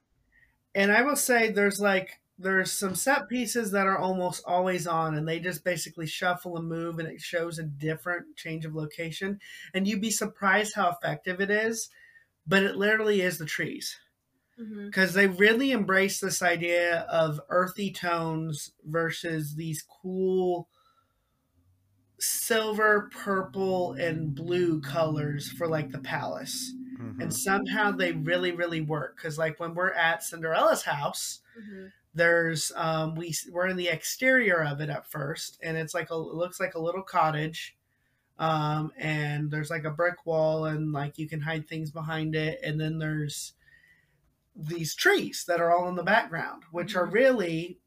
[0.76, 5.16] And I will say there's like there's some set pieces that are almost always on
[5.18, 9.40] and they just basically shuffle and move and it shows a different change of location
[9.74, 11.90] and you'd be surprised how effective it is
[12.48, 14.00] but it literally is the trees
[14.89, 20.70] Because they really embrace this idea of earthy tones versus these cool
[22.20, 27.22] silver purple and blue colors for like the palace Mhm.
[27.22, 31.91] and somehow they really really work because like when we're at cinderella's house Mhm.
[32.16, 36.16] there's um we we're in the exterior of it at first and it's like a
[36.16, 37.78] it looks like a little cottage
[38.39, 42.60] um and there's like a brick wall and like you can hide things behind it
[42.64, 43.53] and then there's
[44.58, 47.14] these trees that are all in the background which are Mhm.
[47.14, 47.80] really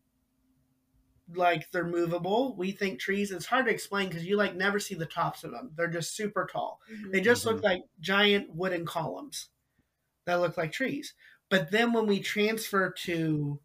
[1.34, 4.96] like they're movable we think trees it's hard to explain because you like never see
[4.96, 7.12] the tops of them they're just super tall Mhm.
[7.12, 9.50] they just look like giant wooden columns
[10.26, 11.14] that look like trees.
[11.50, 13.60] But then when we transfer to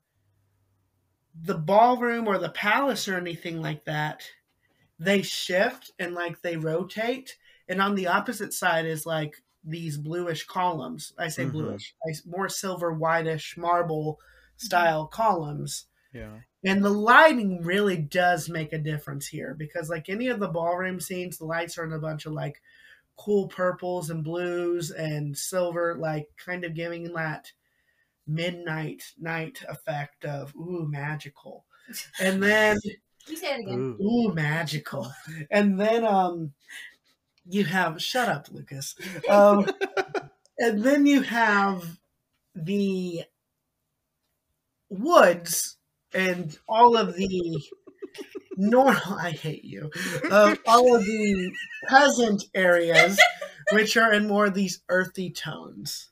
[1.33, 4.29] the ballroom or the palace or anything like that,
[4.99, 7.37] they shift and like they rotate.
[7.67, 11.13] And on the opposite side is like these bluish columns.
[11.17, 11.51] I say Mhm.
[11.51, 11.95] bluish,
[12.25, 14.19] more silver, whitish, marble
[14.57, 15.85] style columns.
[16.13, 16.39] Yeah.
[16.63, 20.99] And the lighting really does make a difference here because, like any of the ballroom
[20.99, 22.61] scenes, the lights are in a bunch of like
[23.17, 27.53] cool purples and blues and silver, like kind of giving that
[28.27, 31.65] midnight night effect of ooh magical.
[32.19, 32.77] And then
[33.27, 33.85] you say it again?
[33.99, 34.01] Ooh.
[34.01, 35.11] ooh magical.
[35.51, 36.53] And then um
[37.47, 38.95] you have shut up, Lucas.
[39.29, 39.65] Um
[40.59, 41.97] and then you have
[42.55, 43.23] the
[44.89, 45.77] woods
[46.13, 47.61] and all of the
[48.57, 49.91] normal I hate you.
[50.31, 51.51] Um, all of the
[51.87, 53.19] peasant areas
[53.71, 56.09] which are in more of these earthy tones.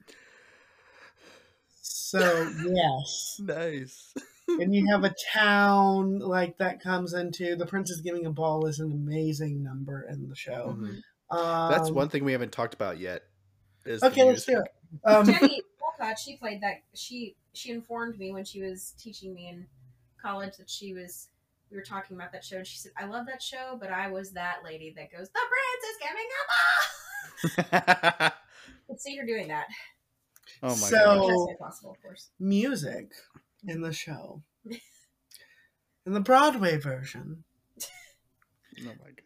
[1.82, 3.40] So yes.
[3.40, 4.14] Nice.
[4.48, 8.80] And you have a town like that comes into the Princess Giving a Ball is
[8.80, 10.76] an amazing number in the show.
[10.78, 11.02] Mhm.
[11.38, 13.24] Um, That's one thing we haven't talked about yet.
[13.86, 14.68] Is Okay, let's do it.
[15.06, 16.84] Um, Jenny Walcott, she played that.
[16.94, 19.68] She she informed me when she was teaching me in
[20.22, 21.30] college that she was.
[21.72, 24.10] We were talking about that show, and she said, "I love that show, but I
[24.10, 28.32] was that lady that goes, the prince is coming up." ball."
[28.88, 29.66] Let's see her doing that.
[30.62, 31.48] oh my So- gosh.
[31.50, 32.30] Best possible, of course.
[32.40, 33.12] music
[33.68, 34.44] in the show.
[36.06, 37.46] In the Broadway version,
[37.82, 39.23] Oh my gosh.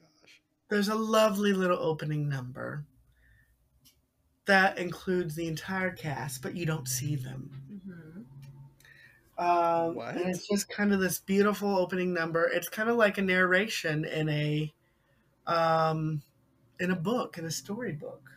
[0.70, 2.86] There's a lovely little opening number
[4.45, 7.49] that includes the entire cast, but you don't see them.
[7.86, 10.15] hmm Um, What?
[10.15, 12.45] And it's just kind of this beautiful opening number.
[12.45, 14.74] It's kind of like a narration in a
[15.45, 16.22] um,
[16.80, 18.32] in a book, in a storybook.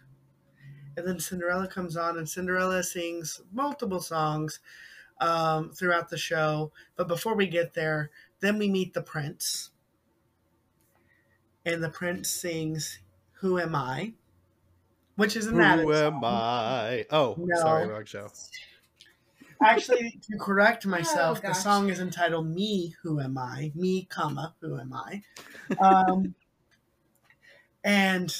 [0.96, 4.60] And then Cinderella comes on, and Cinderella sings multiple songs
[5.20, 6.72] um, throughout the show.
[6.96, 8.10] But before we get there,
[8.40, 9.70] then we meet the prince,
[11.64, 13.00] and the prince sings
[13.40, 14.14] "Who Am I,"
[15.16, 16.22] which is an Who added am song.
[16.24, 17.06] I?
[17.10, 17.54] Oh, No.
[17.54, 18.32] sorry, wrong show.
[19.62, 24.54] Actually, to correct myself, Oh, the song is entitled "Me, Who Am I?" Me, comma,
[24.60, 25.22] Who Am I?
[25.80, 26.34] Um,
[27.84, 28.34] and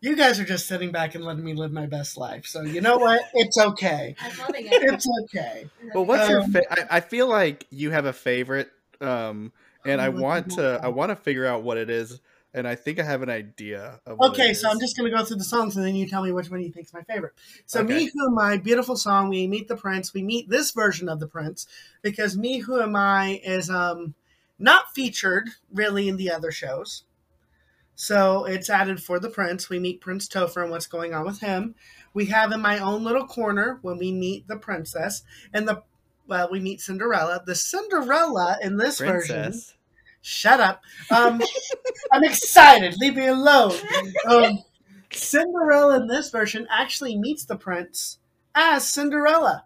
[0.00, 2.46] you guys are just sitting back and letting me live my best life.
[2.46, 3.22] So you know what?
[3.34, 4.16] It's okay.
[4.20, 4.82] I'm loving it.
[4.82, 5.70] It's okay.
[5.92, 6.40] Well, what's your?
[6.40, 8.70] Um, Fa- I, I feel like you have a favorite,
[9.00, 9.52] um,
[9.84, 10.80] and I Oh, want to.
[10.82, 12.20] I want to figure out what it is,
[12.54, 14.18] and I think I have an idea of.
[14.18, 16.32] What Okay, so I'm just gonna go through the songs and then you tell me
[16.32, 17.34] which one you think is my favorite.
[17.66, 17.94] So Okay.
[17.94, 19.28] Me Who Am I, beautiful song.
[19.28, 20.12] We meet the prince.
[20.14, 21.66] We meet this version of the prince
[22.02, 24.14] because Me Who Am I is um
[24.58, 27.04] not featured really in the other shows.
[27.94, 29.68] So it's added for the prince.
[29.68, 31.74] We meet Prince Topher and what's going on with him.
[32.14, 35.22] We have in my own little corner when we meet the princess
[35.52, 35.82] and the
[36.28, 37.42] well, we meet Cinderella.
[37.44, 39.54] The Cinderella in this version.
[40.20, 40.82] Shut up.
[41.10, 41.40] Um,
[42.12, 42.96] I'm excited.
[42.98, 43.72] Leave me alone.
[44.28, 44.58] Um,
[45.12, 48.18] Cinderella in this version actually meets the prince
[48.54, 49.64] as Cinderella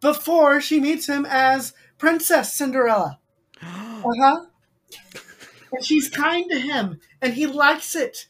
[0.00, 3.18] before she meets him as Princess Cinderella.
[4.02, 4.46] Uh huh.
[5.72, 8.26] And she's kind to him, and he likes it.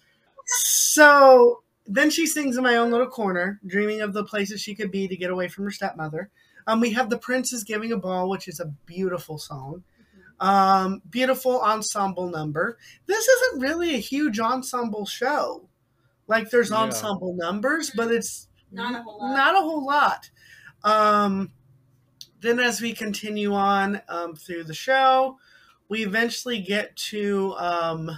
[0.47, 4.91] So then she sings in my own little corner, dreaming of the places she could
[4.91, 6.31] be to get away from her stepmother.
[6.67, 9.83] Um, we have the prince is giving a ball, which is a beautiful song.
[10.41, 12.79] Um, beautiful ensemble number.
[13.07, 15.69] This isn't really a huge ensemble show.
[16.27, 16.79] Like there's Yeah.
[16.79, 19.37] ensemble numbers, but it's Not a whole lot.
[19.37, 20.31] Not a whole lot.
[20.83, 21.53] Um,
[22.41, 25.39] then as we continue on um, through the show,
[25.89, 27.55] we eventually get to.
[27.59, 28.11] Um,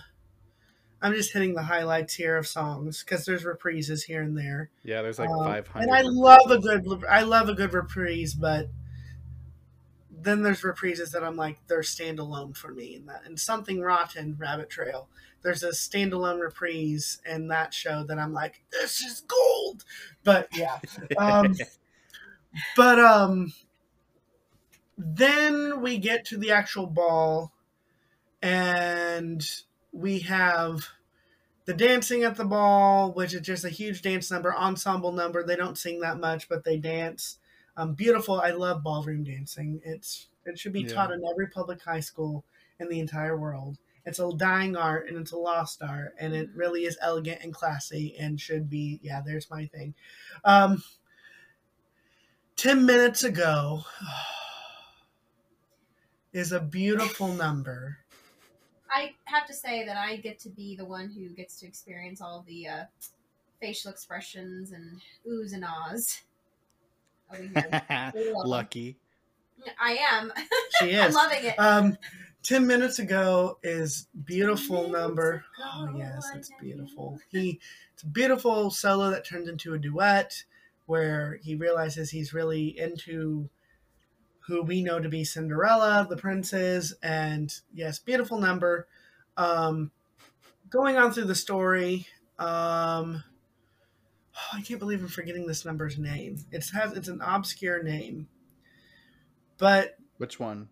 [1.02, 4.70] I'm just hitting the highlights here of songs because there's reprises here and there.
[4.84, 5.82] Yeah, there's like Um, 500.
[5.82, 8.68] and I love a good I love a good reprise, but
[10.10, 14.36] then there's reprises that I'm like they're standalone for me and that and something rotten
[14.38, 15.08] Rabbit Trail.
[15.42, 19.84] There's a standalone reprise in that show that I'm like this is gold.
[20.22, 20.78] But yeah.
[21.18, 21.56] Um
[22.76, 23.52] but um
[24.96, 27.52] then we get to the actual ball
[28.40, 29.44] and
[29.92, 30.88] we have
[31.64, 35.44] the dancing at the ball, which is just a huge dance number, ensemble number.
[35.44, 37.38] They don't sing that much, but they dance.
[37.76, 38.40] Um, beautiful.
[38.40, 39.80] I love ballroom dancing.
[39.84, 40.84] It's it should be Yeah.
[40.84, 42.44] taught in every public high school
[42.80, 43.78] in the entire world.
[44.04, 47.54] It's a dying art and it's a lost art, and it really is elegant and
[47.54, 48.98] classy and should be.
[49.02, 49.94] Yeah, there's my thing.
[50.44, 50.82] Um,
[52.56, 53.84] Ten minutes ago
[56.32, 57.98] is a beautiful number.
[58.92, 62.20] I have to say that I get to be the one who gets to experience
[62.20, 62.84] all the uh,
[63.60, 66.22] facial expressions and oohs and ahs.
[68.44, 68.96] Lucky.
[69.80, 70.32] I am.
[70.80, 71.14] She I'm is.
[71.14, 71.54] loving it.
[71.58, 71.96] Um,
[72.42, 75.44] ten minutes ago is beautiful 10 number.
[75.62, 77.18] Oh yes, it's beautiful.
[77.28, 77.60] He
[77.94, 80.44] it's a beautiful solo that turns into a duet
[80.86, 83.48] where he realizes he's really into
[84.46, 88.88] who we know to be Cinderella, the princess, and yes, beautiful number.
[89.36, 89.90] Um,
[90.68, 92.06] going on through the story,
[92.38, 93.22] um,
[94.52, 96.44] I can't believe I'm forgetting this number's name.
[96.50, 98.28] It has it's an obscure name,
[99.58, 100.68] but Which one?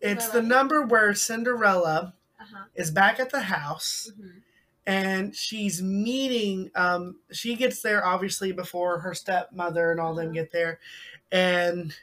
[0.00, 2.64] it's the number where Cinderella Uh-huh.
[2.74, 4.42] is back at the house Mhm.
[4.86, 10.52] and she's meeting um she gets there obviously before her stepmother and all them get
[10.52, 10.78] there
[11.32, 11.94] and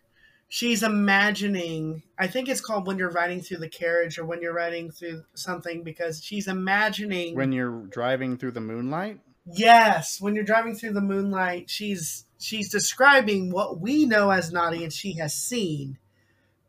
[0.54, 4.54] she's imagining i think it's called when you're riding through the carriage or when you're
[4.54, 9.22] riding through something because she's imagining When you're driving through the moonlight?
[9.46, 14.84] yes when you're driving through the moonlight she's she's describing what we know as naughty
[14.84, 15.98] and she has seen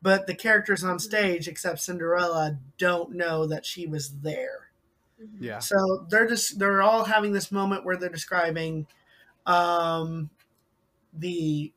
[0.01, 4.69] but the characters on stage except cinderella don't know that she was there
[5.21, 5.39] Mhm.
[5.41, 5.59] Yeah.
[5.59, 8.87] so they're just they're all having this moment where they're describing
[9.45, 10.31] um,
[11.13, 11.73] the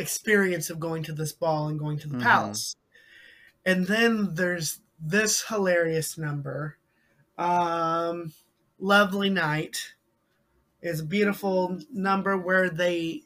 [0.00, 2.22] experience of going to this ball and going to the Mhm.
[2.22, 2.76] palace,
[3.64, 6.76] and then there's this hilarious number.
[7.38, 8.32] Um,
[8.82, 9.92] Lovely night
[10.80, 13.24] is a beautiful number where they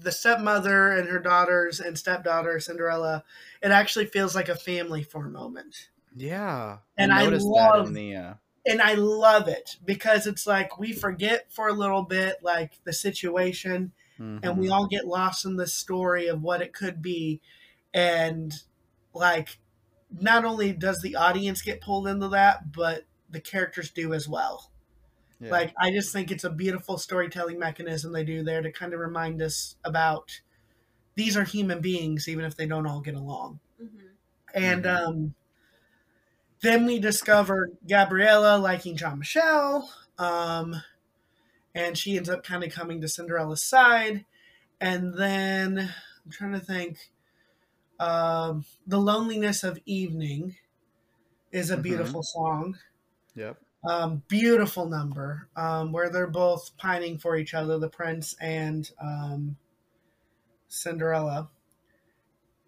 [0.00, 3.22] the stepmother and her daughters and stepdaughter Cinderella.
[3.62, 5.90] It actually feels like a family for a moment.
[6.14, 6.78] Yeah.
[6.96, 8.34] And I that love- in the uh,
[8.66, 12.92] and I love it because it's like we forget for a little bit like the
[12.92, 14.72] situation and we mhm.
[14.72, 17.40] all get lost in the story of what it could be
[17.94, 18.62] and
[19.14, 19.58] like
[20.20, 24.70] not only does the audience get pulled into that but the characters do as well
[25.40, 25.50] Yeah.
[25.50, 29.00] like i just think it's a beautiful storytelling mechanism they do there to kind of
[29.00, 30.40] remind us about
[31.14, 34.08] these are human beings even if they don't all get along Mhm.
[34.54, 35.06] and Mhm.
[35.06, 35.34] um,
[36.60, 39.88] then we discover Gabriella liking Jean-Michel.
[40.18, 40.82] Um,
[41.74, 44.24] and she ends up kind of coming to Cinderella's side.
[44.80, 45.78] And then
[46.24, 47.10] I'm trying to think.
[48.00, 50.56] Um, the Loneliness of Evening
[51.50, 51.82] is a Mhm.
[51.82, 52.78] beautiful song.
[53.34, 53.60] Yep.
[53.88, 59.56] Um, beautiful number um, where they're both pining for each other, the prince and um,
[60.68, 61.50] Cinderella.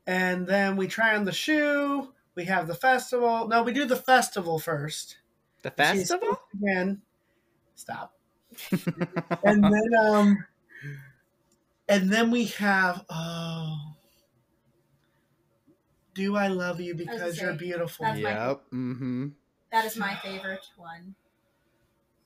[0.06, 2.12] And then we try on the shoe.
[2.34, 3.46] We have the festival.
[3.48, 5.18] No, we do the festival first.
[5.62, 6.40] The festival?
[6.54, 7.02] again.
[7.74, 8.14] Stop.
[9.44, 10.44] And then um,
[11.88, 13.94] and then we have oh,
[16.14, 18.06] do I love you because you're beautiful?
[18.06, 18.62] that's my- yep.
[18.72, 19.28] Mm-hmm.
[19.72, 21.14] That is my favorite one.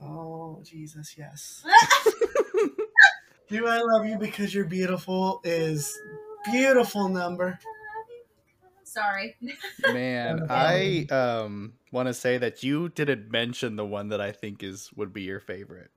[0.01, 1.65] Oh Jesus, yes.
[3.49, 5.97] Do I love you because you're beautiful is
[6.51, 7.59] beautiful number.
[8.85, 9.37] Sorry.
[9.93, 14.33] Man, Um, I um want to say that you didn't mention the one that I
[14.33, 15.91] think is would be your favorite.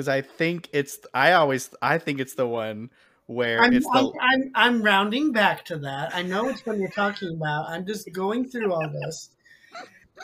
[0.00, 2.90] Cuz I think it's I always I think it's the one
[3.26, 6.14] where I'm, it's I'm, the I'm I'm rounding back to that.
[6.14, 7.68] I know which one you're talking about.
[7.68, 9.30] I'm just going through all this.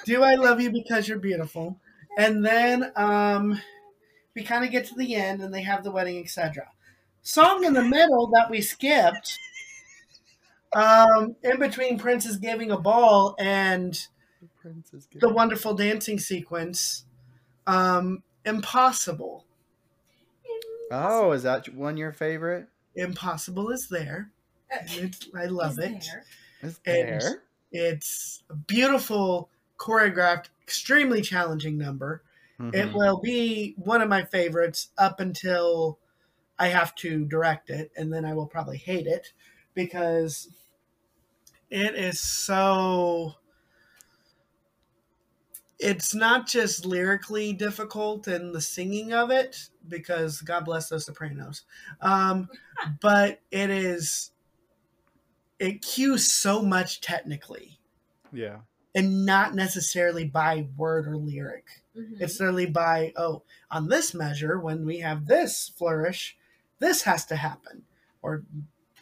[0.06, 1.78] Do I love you because you're beautiful?
[2.16, 3.60] And then um
[4.34, 6.70] we kind of get to the end and they have the wedding, etc.
[7.22, 9.38] Song in the middle that we skipped
[10.72, 14.08] Um, in between Princess giving a ball and
[14.62, 17.04] The the wonderful dancing sequence,
[17.66, 19.45] um, Impossible.
[20.90, 22.68] Oh, is that one your favorite?
[22.94, 24.30] Impossible is there.
[24.70, 26.04] It's, I love it.
[26.04, 26.24] there.
[26.62, 27.42] Is And- there?
[27.72, 32.22] It's a beautiful, choreographed, extremely challenging number.
[32.58, 32.94] It Mhm.
[32.94, 35.98] will be one of my favorites up until
[36.58, 39.32] I have to direct it, and then I will probably hate it
[39.74, 40.48] because
[41.68, 43.34] it is so.
[45.78, 51.64] It's not just lyrically difficult in the singing of it, because God bless those Sopranos,
[52.00, 52.48] um,
[53.00, 54.32] but it is.
[55.58, 57.78] It cues so much technically,
[58.32, 58.60] Yeah.
[58.94, 61.82] and not necessarily by word or lyric.
[61.96, 62.20] Mhm.
[62.20, 66.36] It's literally by, oh, on this measure, when we have this flourish,
[66.78, 67.84] this has to happen.
[68.20, 68.44] Or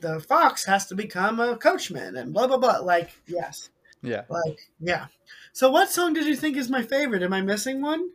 [0.01, 2.79] the fox has to become a coachman and blah, blah, blah.
[2.79, 3.71] Like, yes.
[4.05, 4.23] Yeah.
[4.29, 5.07] Like, yeah.
[5.53, 7.23] So, what song did you think is my favorite?
[7.23, 8.11] Am I missing one?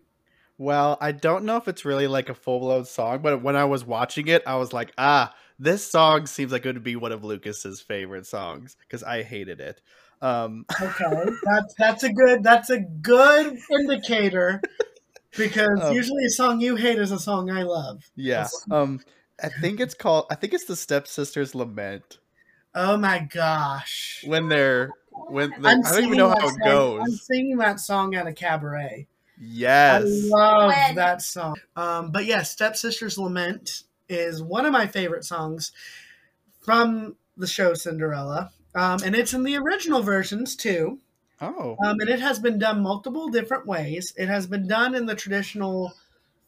[0.58, 3.66] Well, I don't know if it's really like a full blown song, but when I
[3.66, 7.12] was watching it, I was like, ah, this song seems like it would be one
[7.14, 9.82] of Lucas's favorite songs because I hated it.
[10.22, 11.06] Um, Okay.
[11.46, 14.62] that's that's a good that's a good indicator
[15.38, 18.04] because Um, usually a song you hate is a song I love.
[18.16, 18.48] yeah.
[18.70, 19.00] Um,
[19.42, 20.26] I think it's called.
[20.30, 22.18] I think it's the Stepsisters Lament
[22.76, 24.24] Oh my gosh.
[24.28, 24.92] when they're
[25.28, 27.26] when they're, I'm don't even know how it song- I'm goes.
[27.26, 29.08] singing that song at a cabaret.
[29.42, 30.04] Yes.
[30.04, 31.56] I love When- that song.
[31.76, 35.72] Um, but yeah, Stepsister's Lament is one of my favorite songs
[36.60, 38.52] from the show Cinderella.
[38.76, 41.00] Um, and it's in the original versions too.
[41.42, 41.78] Oh.
[41.86, 44.14] Um, and it has been done multiple different ways.
[44.18, 45.94] It has been done in the traditional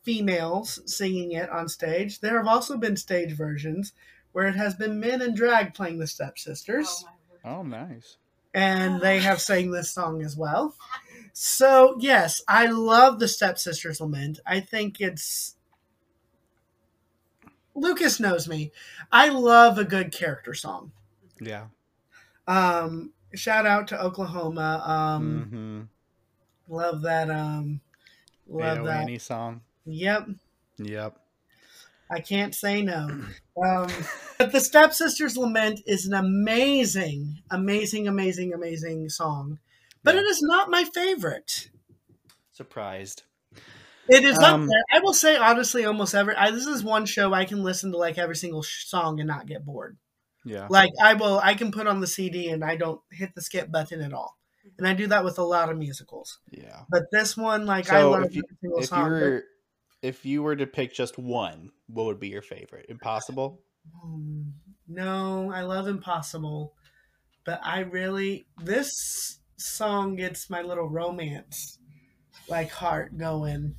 [0.04, 2.20] females singing it on stage.
[2.20, 3.94] There have also been stage versions
[4.34, 7.10] where it has been men and drag playing the stepsisters Oh.
[7.44, 8.18] Oh, nice.
[8.54, 10.76] And they have sang this song as well.
[11.34, 14.40] So yes, I love the Stepsisters Lament.
[14.46, 15.56] I think it's
[17.74, 18.72] Lucas knows me.
[19.12, 20.92] I love a good character song.
[21.40, 21.68] Yeah.
[22.48, 24.84] Um, shout out to Oklahoma.
[24.86, 25.90] Um,
[26.68, 26.76] mm-hmm.
[26.76, 27.30] love that.
[27.30, 27.80] Um,
[28.48, 29.04] love that.
[29.04, 29.62] Annie song.
[29.86, 30.28] Yep,
[30.78, 31.21] Yep.
[32.12, 33.08] I can't say no.
[33.64, 33.90] Um,
[34.40, 39.60] but the Stepsisters Lament is an amazing, amazing, amazing, amazing song.
[40.04, 40.22] But Yeah.
[40.22, 41.70] it is not my favorite.
[42.54, 43.24] Surprised.
[44.10, 44.84] It is Um, up there.
[44.92, 46.36] I will say honestly, almost every.
[46.36, 49.28] I, this is one show I can listen to like every single sh- song and
[49.28, 49.98] not get bored.
[50.44, 50.68] Yeah.
[50.70, 53.70] Like I will, I can put on the CD and I don't hit the skip
[53.72, 54.38] button at all.
[54.78, 56.40] And I do that with a lot of musicals.
[56.50, 56.82] Yeah.
[56.90, 59.06] But this one, like I love if you- every single If song.
[59.06, 59.44] you but- were
[60.02, 62.88] if you were to pick just one, what would be your favorite?
[62.90, 63.64] Impossible?
[64.04, 64.50] Hmm,
[64.88, 66.76] no, I love Impossible,
[67.46, 71.80] but I really this song gets my little romance
[72.50, 73.76] like heart going,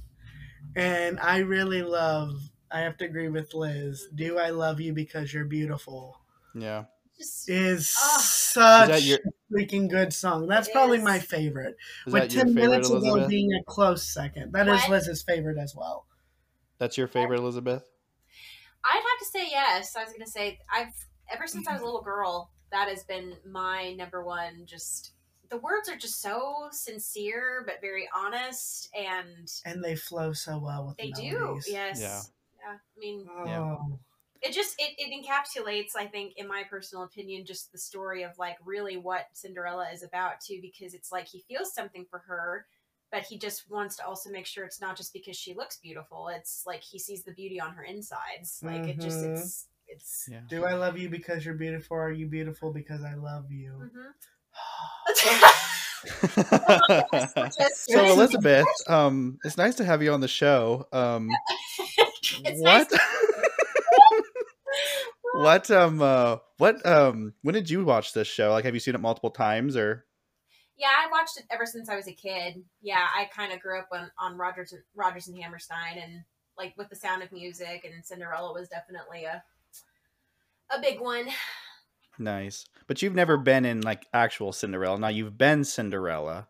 [0.76, 2.50] and I really love.
[2.70, 4.08] I have to agree with Liz.
[4.14, 6.20] Do I love you because you're beautiful?
[6.54, 6.86] Yeah.
[7.18, 8.18] Just Is Ah.
[8.18, 10.46] such Is your a freaking good song.
[10.46, 11.04] That's probably is.
[11.04, 11.76] my favorite.
[12.06, 13.28] is With ten favorite, minutes ago Elizabeth?
[13.28, 14.52] being a close second.
[14.52, 14.88] That is What?
[14.88, 16.06] Liz's favorite as well.
[16.82, 17.84] That's your favorite, Elizabeth?
[18.84, 19.94] I'd have to say yes.
[19.94, 20.92] I was gonna say I've
[21.32, 24.66] ever since I was a little girl, that has been my number one.
[24.66, 25.12] Just
[25.48, 30.88] the words are just so sincere but very honest, and And they flow so well
[30.88, 31.60] with they the do.
[31.68, 32.00] Yes.
[32.00, 32.20] Yeah.
[32.58, 32.74] Yeah.
[32.74, 33.60] I mean, Yeah.
[33.60, 34.00] Oh.
[34.42, 38.36] it just it, it encapsulates i think in my personal opinion just the story of
[38.38, 42.66] like really what cinderella is about too because it's like he feels something for her
[43.12, 46.28] but he just wants to also make sure it's not just because she looks beautiful
[46.28, 49.32] it's like he sees the beauty on her insides like it just Mhm.
[49.34, 50.40] it's it's Yeah.
[50.48, 51.96] Do I love you because you're beautiful?
[51.98, 53.90] Or are you beautiful because I love you?
[53.94, 54.12] Mhm.
[57.74, 60.86] So Elizabeth, um, it's nice to have you on the show.
[60.92, 61.28] Um,
[62.56, 62.90] what?
[62.90, 63.00] nice-
[65.34, 65.70] what?
[65.70, 66.84] Um, uh, what?
[66.86, 68.50] Um, when did you watch this show?
[68.50, 70.04] Like, have you seen it multiple times or?
[70.76, 72.62] Yeah, I watched it ever since I was a kid.
[72.80, 76.22] Yeah, I kind of grew up on, on Rodgers and Rodgers and Hammerstein, and
[76.58, 79.42] like with the Sound of Music, and Cinderella was definitely a
[80.74, 81.26] a big one.
[82.18, 84.98] Nice, but you've never been in like actual Cinderella.
[84.98, 86.48] Now you've been Cinderella.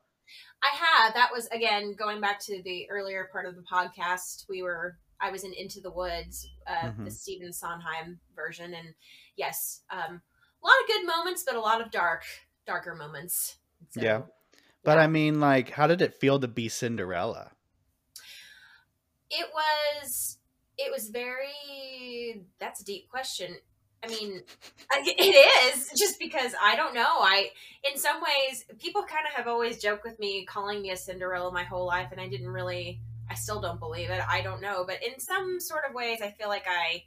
[0.63, 1.15] I have.
[1.15, 4.45] That was again going back to the earlier part of the podcast.
[4.49, 7.13] We were I was in Into the Woods, uh, the Mhm.
[7.13, 8.95] Stephen Sondheim version, and
[9.37, 10.21] yes, um,
[10.63, 12.25] a lot of good moments, but a lot of dark,
[12.67, 13.57] darker moments.
[13.91, 14.23] So, Yeah.
[14.85, 15.05] But yeah.
[15.05, 17.53] I mean, like, how did it feel to be Cinderella?
[19.33, 20.39] it was
[20.79, 23.57] it was very that's a deep question
[24.05, 24.43] I mean,
[24.91, 27.07] it is just because I don't know.
[27.07, 27.51] I,
[27.89, 31.53] in some ways, people kind of have always joked with me, calling me a Cinderella
[31.53, 32.99] my whole life, and I didn't really.
[33.31, 34.21] I still don't believe it.
[34.29, 37.05] I don't know, but in some sort of ways, I feel like I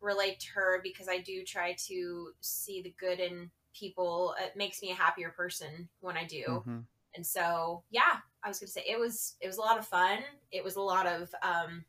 [0.00, 4.34] relate to her because I do try to see the good in people.
[4.40, 6.86] It makes me a happier person when I do Mhm.
[7.14, 10.18] and so yeah i was gonna say it was it was a lot of fun
[10.52, 11.84] it was a lot of um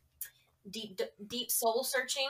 [0.70, 2.28] deep d- deep soul searching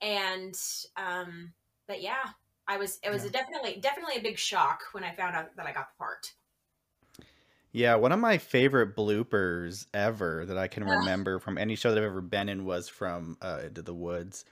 [0.00, 0.54] and
[0.96, 1.52] um
[1.86, 2.30] but yeah
[2.66, 3.28] i was it was Yeah.
[3.28, 6.34] a definitely definitely a big shock when i found out that i got the part
[7.72, 11.98] Yeah, one of my favorite bloopers ever that I can remember from any show that
[11.98, 14.44] I've ever been in was from uh, Into the Woods.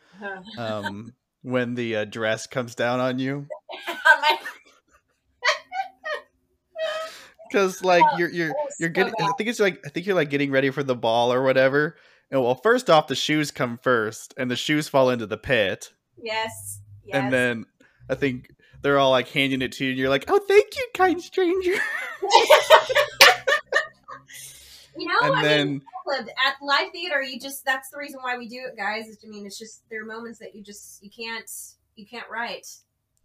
[0.56, 1.14] Um,
[1.46, 3.46] when the uh, dress comes down on you,
[7.48, 9.14] because like you're you're Oh, you're getting.
[9.20, 11.96] I think it's like I think you're like getting ready for the ball or whatever.
[12.32, 15.92] And well, first off, the shoes come first, and the shoes fall into the pit,
[16.20, 17.64] yes yes and then
[18.10, 18.50] I think
[18.82, 21.74] they're all like handing it to you, and you're like, "Oh, thank you, kind stranger."
[24.98, 25.82] you know and i then mean
[26.46, 29.28] at live theater you just that's the reason why we do it guys is- i
[29.28, 31.50] mean it's just there are moments that you just you can't
[31.96, 32.66] you can't write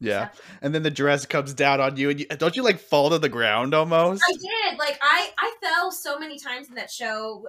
[0.01, 0.29] yeah,
[0.63, 3.19] and then the dress comes down on you, and you, don't you like fall to
[3.19, 4.23] the ground almost?
[4.27, 4.79] I did.
[4.79, 7.45] Like I, I fell so many times in that show,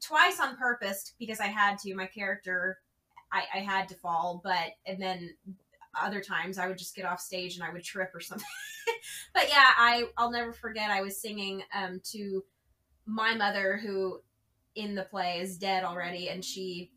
[0.00, 1.94] twice on purpose because I had to.
[1.94, 2.78] My character,
[3.30, 5.30] I, I had to fall, but and then
[6.00, 8.46] other times I would just get off stage and I would trip or something.
[9.32, 10.90] but yeah, I, I'll never forget.
[10.90, 12.42] I was singing um to
[13.06, 14.20] my mother, who
[14.74, 16.90] in the play is dead already, and she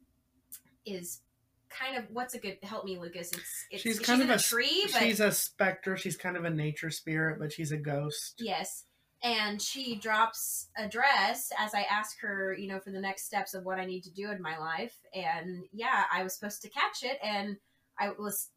[0.85, 1.21] is
[1.69, 4.35] kind of what's a good help me lucas it's, it's she's kind of in a
[4.35, 5.97] a tree but She's a specter.
[5.97, 8.35] She's kind of a nature spirit, but she's a ghost.
[8.39, 8.85] Yes.
[9.23, 13.53] And she drops a dress as I ask her, you know, for the next steps
[13.53, 14.95] of what I need to do in my life.
[15.13, 17.57] And yeah, I was supposed to catch it and
[17.99, 18.49] I was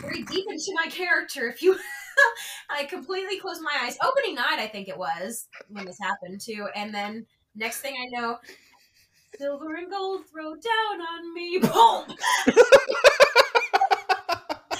[0.00, 1.76] very deep into my character, if you
[2.70, 3.96] I completely closed my eyes.
[4.02, 6.66] Opening night, I think it was when this happened too.
[6.74, 8.38] And then next thing I know,
[9.38, 11.58] silver and gold throw down on me.
[11.62, 12.16] Boom!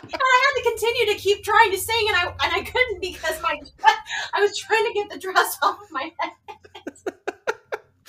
[0.03, 3.01] and I had to continue to keep trying to sing, and I and I couldn't
[3.01, 3.55] because my
[4.35, 6.33] I was trying to get the dress off of my head.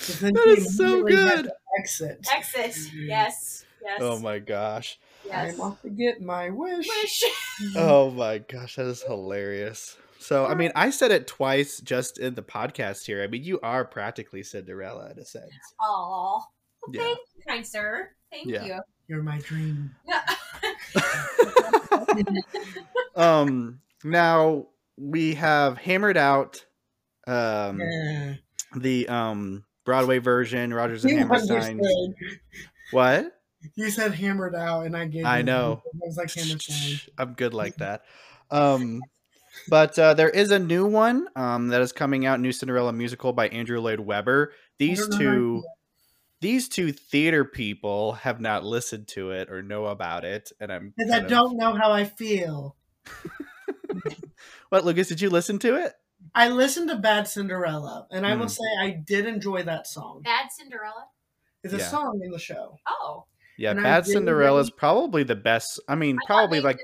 [0.06, 1.44] But then That she so good.
[1.44, 2.26] to Exit.
[2.34, 2.76] Exit.
[2.94, 3.51] Yes.
[3.82, 3.98] Yes.
[4.00, 4.98] Oh my gosh.
[5.24, 5.54] Yes.
[5.54, 6.86] I'm off to get my wish.
[6.86, 7.24] Wish.
[7.76, 9.96] Oh my gosh, that is hilarious.
[10.18, 13.22] So, I mean, I said it twice just in the podcast here.
[13.22, 15.50] I mean, you are practically Cinderella in a sense.
[15.80, 15.86] Aw.
[16.38, 16.48] Well,
[16.92, 17.00] Yeah.
[17.02, 18.10] Thank you, kind sir.
[18.30, 18.64] Thank Yeah.
[18.64, 18.80] you.
[19.08, 19.90] You're my dream.
[23.14, 26.64] Um, now we have hammered out
[27.26, 28.34] um Yeah.
[28.76, 31.80] the um Broadway version, Rodgers and You Hammerstein.
[31.80, 32.14] understood.
[32.92, 33.41] What?
[33.74, 35.24] You said hammered out, and I gave.
[35.24, 35.82] I you- know.
[35.94, 37.00] I was like Hammerstein.
[37.18, 38.04] I'm good like that.
[38.50, 39.02] Um,
[39.68, 43.32] but uh, there is a new one um, that is coming out, new Cinderella musical
[43.32, 44.52] by Andrew Lloyd Webber.
[44.78, 45.62] These two,
[46.40, 50.92] these two theater people have not listened to it or know about it, and I'm.
[50.96, 52.76] Because I don't know how I feel.
[54.68, 55.08] What, Lucas?
[55.08, 55.92] Did you listen to it?
[56.34, 58.50] I listened to Bad Cinderella, and I will Mm.
[58.50, 60.22] say I did enjoy that song.
[60.22, 61.08] Bad Cinderella.
[61.62, 61.88] It's a Yeah.
[61.88, 62.78] song in the show.
[62.88, 63.26] Oh.
[63.62, 65.78] Yeah, And Bad Cinderella is probably the best.
[65.86, 66.80] I mean, I probably like,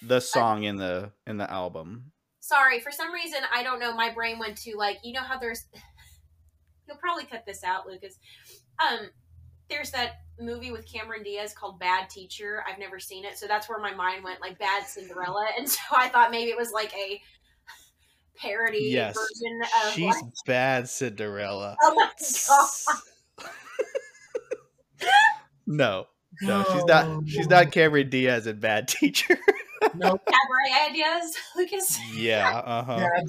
[0.00, 2.10] the song in the in the album.
[2.40, 3.94] Sorry, for some reason I don't know.
[3.94, 5.66] My brain went to like you know how there's.
[6.88, 8.18] You'll probably cut this out, Lucas.
[8.80, 9.10] Um,
[9.68, 12.64] there's that movie with Cameron Diaz called Bad Teacher.
[12.66, 15.80] I've never seen it, so that's where my mind went, like Bad Cinderella, and so
[15.94, 17.20] I thought maybe it was like a
[18.38, 19.92] parody Yes, version of.
[19.92, 21.76] She's like, bad Cinderella.
[21.82, 22.10] oh my
[24.98, 25.08] god!
[25.66, 26.06] no,
[26.40, 27.28] no, she's not.
[27.28, 29.38] She's not Cameron Diaz in Bad Teacher.
[29.96, 30.22] Nope.
[30.24, 31.98] Cabaret ideas, Lucas.
[32.14, 32.98] yeah, uh huh.
[32.98, 33.28] Bad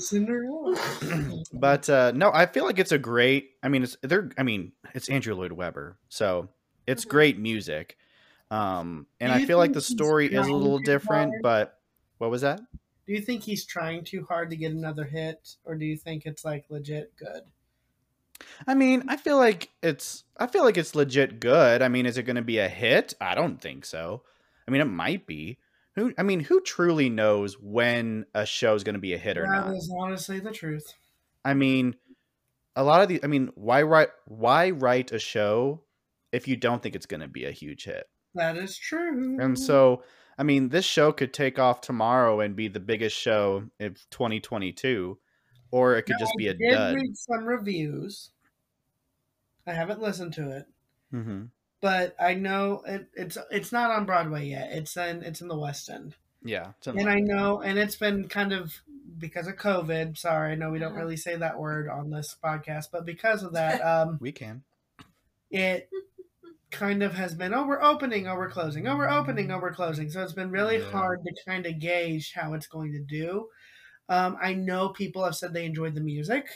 [1.51, 3.49] but uh no, I feel like it's a great.
[3.63, 4.29] I mean, it's they're.
[4.37, 6.49] I mean, it's Andrew Lloyd Webber, so
[6.85, 7.09] it's Mhm.
[7.09, 7.97] great music.
[8.51, 11.33] Um, and I feel like the story is a little different.
[11.41, 11.77] But
[12.19, 12.61] what was that?
[13.07, 16.25] Do you think he's trying too hard to get another hit, or do you think
[16.27, 17.41] it's like legit good?
[18.67, 20.23] I mean, I feel like it's.
[20.37, 21.81] I feel like it's legit good.
[21.81, 23.13] I mean, is it going to be a hit?
[23.21, 24.23] I don't think so.
[24.67, 25.57] I mean, it might be.
[25.95, 26.13] Who?
[26.17, 29.43] I mean, who truly knows when a show is going to be a hit or
[29.43, 29.75] That not?
[29.75, 30.93] is honestly the truth.
[31.45, 31.95] I mean,
[32.75, 33.19] a lot of the.
[33.23, 34.09] I mean, why write?
[34.25, 35.81] Why write a show
[36.31, 38.05] if you don't think it's going to be a huge hit?
[38.35, 39.37] That is true.
[39.39, 40.03] And so,
[40.39, 45.19] I mean, this show could take off tomorrow and be the biggest show of 2022,
[45.73, 46.95] or it could just be a I did dud.
[46.95, 48.29] read some reviews.
[49.65, 50.65] I haven't listened to it,
[51.11, 51.43] hmm
[51.81, 54.69] but I know it, it's it's not on Broadway yet.
[54.71, 56.71] It's in it's in the West End, Yeah.
[56.77, 57.27] it's in and I London.
[57.35, 58.73] know, and it's been kind of
[59.17, 60.17] because of COVID.
[60.17, 63.53] Sorry, I know we don't really say that word on this podcast, but because of
[63.53, 64.63] that, um, we can.
[65.51, 65.89] it
[66.71, 69.71] kind of has been oh we're opening oh we're closing oh we're opening oh we're
[69.71, 70.89] closing so it's been really Yeah.
[70.89, 73.47] hard to kind of gauge how it's going to do
[74.09, 76.47] um, i know people have said they enjoyed the music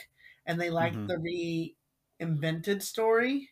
[0.46, 1.08] and they liked Mhm.
[1.08, 1.74] the
[2.20, 3.50] reinvented story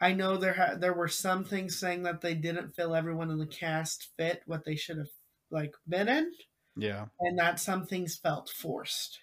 [0.00, 3.38] i know there ha- there were some things saying that they didn't feel everyone in
[3.38, 5.10] the cast fit what they should have
[5.50, 6.32] like been in
[6.76, 7.06] Yeah.
[7.20, 9.20] and that some things felt forced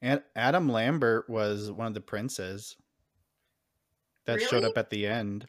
[0.00, 2.76] And Adam Lambert was one of the princes
[4.26, 5.48] that showed up at the end.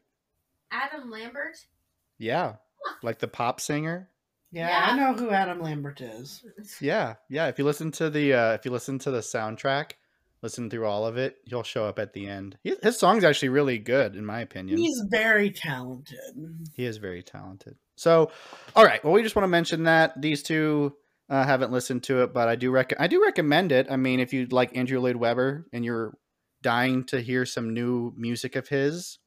[0.71, 1.55] Adam Lambert.
[2.17, 2.55] Yeah.
[3.03, 4.09] Like the pop singer.
[4.53, 4.91] Yeah, Yeah.
[4.91, 6.43] i know who adam lambert is
[6.79, 7.15] Yeah.
[7.29, 7.47] Yeah.
[7.47, 9.91] If you listen to the uh if you listen to the soundtrack,
[10.41, 12.57] listen through all of it, he'll show up at the end.
[12.63, 14.77] He, his song's actually really good in my opinion.
[14.77, 16.19] he's very talented
[16.75, 17.75] He is very talented.
[17.95, 18.31] So,
[18.75, 19.03] all right.
[19.03, 20.95] Well, we just want to mention that these two
[21.29, 23.87] uh, haven't listened to it, but I do rec- I do recommend it.
[23.89, 26.13] I mean, if you like Andrew Lloyd Webber and you're
[26.61, 29.19] dying to hear some new music of his,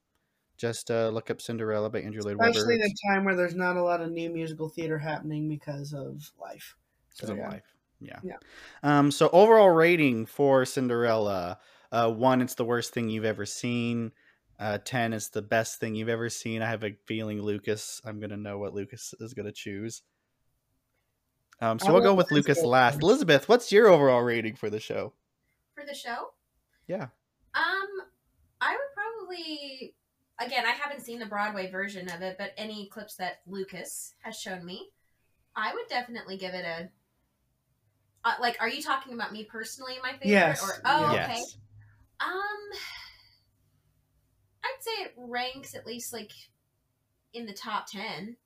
[0.56, 2.50] just uh, look up Cinderella by Andrew Lloyd Webber.
[2.50, 5.48] especially in It's a time where there's not a lot of new musical theater happening
[5.48, 6.76] because of life.
[7.10, 7.48] because So, of yeah.
[7.48, 7.74] life.
[8.00, 8.18] Yeah.
[8.22, 8.36] Yeah.
[8.82, 9.10] Um.
[9.10, 11.58] So overall rating for Cinderella,
[11.92, 14.12] uh, one, it's the worst thing you've ever seen.
[14.58, 16.62] Uh, ten is the best thing you've ever seen.
[16.62, 18.00] I have a feeling Lucas.
[18.04, 20.02] I'm gonna know what Lucas is gonna choose.
[21.60, 23.02] Um, so I we'll go with go Lucas last.
[23.02, 25.14] Elizabeth, what's your overall rating for the show?
[25.74, 26.32] for the show.
[26.86, 27.08] Yeah.
[27.54, 27.88] Um,
[28.60, 29.94] I would probably
[30.40, 30.64] again.
[30.66, 34.64] I haven't seen the Broadway version of it, but any clips that Lucas has shown
[34.64, 34.88] me,
[35.54, 36.88] I would definitely give it a.
[38.24, 40.30] Uh, like, are you talking about me personally, my favorite?
[40.30, 41.30] Yes, Or oh, yes.
[41.30, 41.42] okay.
[42.20, 42.78] Um,
[44.64, 46.32] I'd say it ranks at least like
[47.32, 48.36] in the top ten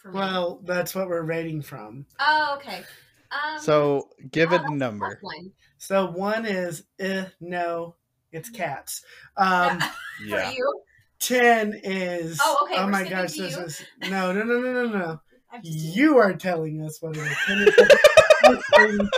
[0.00, 0.18] for me.
[0.18, 2.06] Well, that's what we're rating from.
[2.18, 2.84] oh, okay.
[3.30, 5.18] Um, So give oh, it that's a a number.
[5.22, 5.52] one.
[5.78, 7.94] So one is eh, no,
[8.32, 9.04] it's cats.
[9.36, 9.80] Um,
[10.18, 10.50] for Yeah.
[10.50, 10.82] you.
[11.20, 13.62] Ten is Oh, okay, Oh we're my gosh, to this you.
[13.64, 15.20] is no, no, no, no, no, no.
[15.52, 15.60] I'm.
[15.62, 17.36] You are telling us what it is.
[17.46, 19.08] Ten is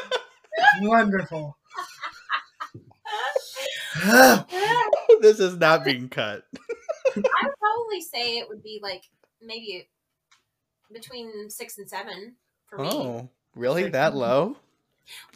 [0.83, 1.57] wonderful.
[5.21, 6.45] this is not being cut.
[6.57, 9.03] I would probably say it would be like
[9.41, 9.89] maybe
[10.93, 12.37] between six and seven
[12.69, 12.89] for me.
[12.91, 13.89] Oh, really?
[13.91, 14.57] That low?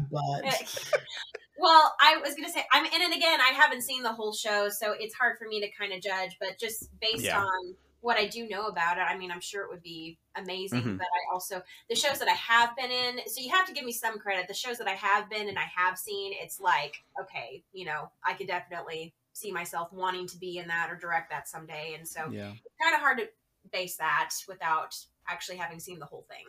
[1.58, 1.72] kidding.
[1.72, 1.84] was that In the low.
[1.84, 1.92] butt.
[1.92, 3.40] well, I was gonna say I'm in it again.
[3.42, 6.38] I haven't seen the whole show, so it's hard for me to kind of judge.
[6.40, 7.42] But just based Yeah.
[7.44, 10.84] on what I do know about it, I mean, I'm sure it would be amazing.
[10.84, 10.98] Mhm.
[11.00, 13.84] But I also the shows that I have been in, so you have to give
[13.84, 14.48] me some credit.
[14.48, 18.12] The shows that I have been and I have seen, it's like okay, you know,
[18.24, 22.08] I could definitely see myself wanting to be in that or direct that someday, and
[22.08, 22.54] so Yeah.
[22.82, 23.30] kind of hard to
[23.72, 24.96] base that without
[25.28, 26.46] actually having seen the whole thing.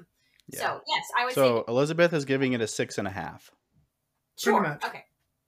[0.49, 0.61] Yeah.
[0.61, 3.51] So yes, I would So say Elizabeth is giving it a six and a half.
[4.43, 4.63] Pretty sure.
[4.63, 4.85] much.
[4.85, 5.05] Okay.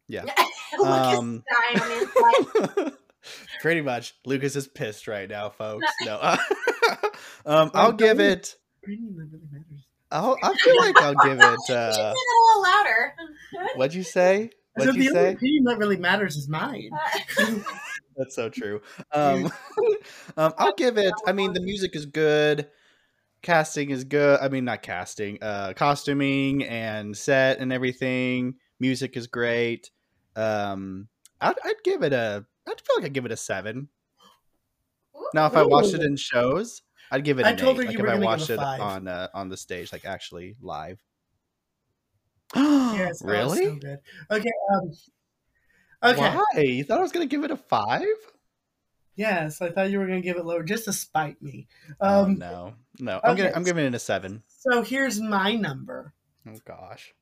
[0.09, 0.24] Yeah.
[0.78, 2.93] Lucas Um, dying on the inside.
[3.61, 4.14] Pretty much.
[4.24, 5.86] Lucas is pissed right now, folks.
[6.05, 6.36] No.
[7.47, 8.55] um, I'll give it.
[8.86, 9.84] Really matters.
[10.11, 11.45] I'll, I feel like I'll give it.
[11.45, 13.14] You should Uh, say it a little louder.
[13.76, 14.51] what'd you say?
[14.74, 15.34] What'd said you the only say?
[15.34, 16.89] opinion that really matters is mine.
[18.16, 18.80] That's so true.
[19.12, 19.53] Um,
[20.36, 21.12] um, I'll give it.
[21.26, 22.68] I mean, the music is good.
[23.43, 24.41] Casting is good.
[24.41, 25.43] I mean, not casting.
[25.43, 28.55] Uh, costuming and set and everything.
[28.80, 29.90] Music is great.
[30.36, 31.08] Um,
[31.40, 32.44] I'd, I'd give it a.
[32.68, 33.88] I'd feel like I'd give it a seven.
[35.34, 37.46] Now, if I watched it in shows, I'd give it.
[37.46, 37.90] I told her eight.
[37.92, 38.80] you Like were if I gonna give watched it five.
[38.80, 40.98] on uh, on the stage, like actually live.
[42.56, 43.64] Yes, really?
[43.64, 43.98] so good.
[44.30, 44.50] Okay.
[44.74, 44.90] Um,
[46.02, 46.36] okay.
[46.54, 46.60] Why?
[46.62, 48.06] You thought I was gonna give it a five?
[49.16, 51.66] Yes, I thought you were going to give it lower just to spite me.
[52.00, 53.20] oh, Um, no, no.
[53.24, 53.50] I'm gonna.
[53.52, 54.44] I'm giving it a seven.
[54.46, 56.14] So here's my number.
[56.48, 57.12] Oh gosh.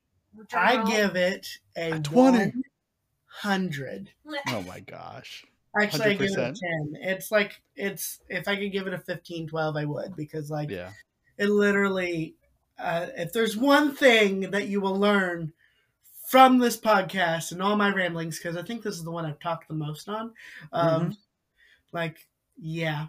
[0.53, 2.37] I give it a, A 20.
[2.39, 4.11] 100.
[4.47, 5.45] Oh my gosh.
[5.79, 6.97] Actually, I give it a 10.
[7.01, 10.69] It's like, it's, if I could give it a 15, 12, I would, because like,
[10.71, 10.91] Yeah.
[11.37, 12.35] it literally,
[12.79, 15.53] uh, if there's one thing that you will learn
[16.27, 19.39] from this podcast and all my ramblings, because I think this is the one I've
[19.39, 20.33] talked the most on,
[20.73, 21.11] um, Mm-hmm.
[21.91, 23.07] like, yeah.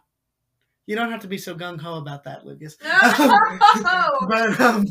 [0.88, 2.78] You don't have to be so gung ho about that, Lucas.
[2.82, 2.88] No!
[4.26, 4.86] but um,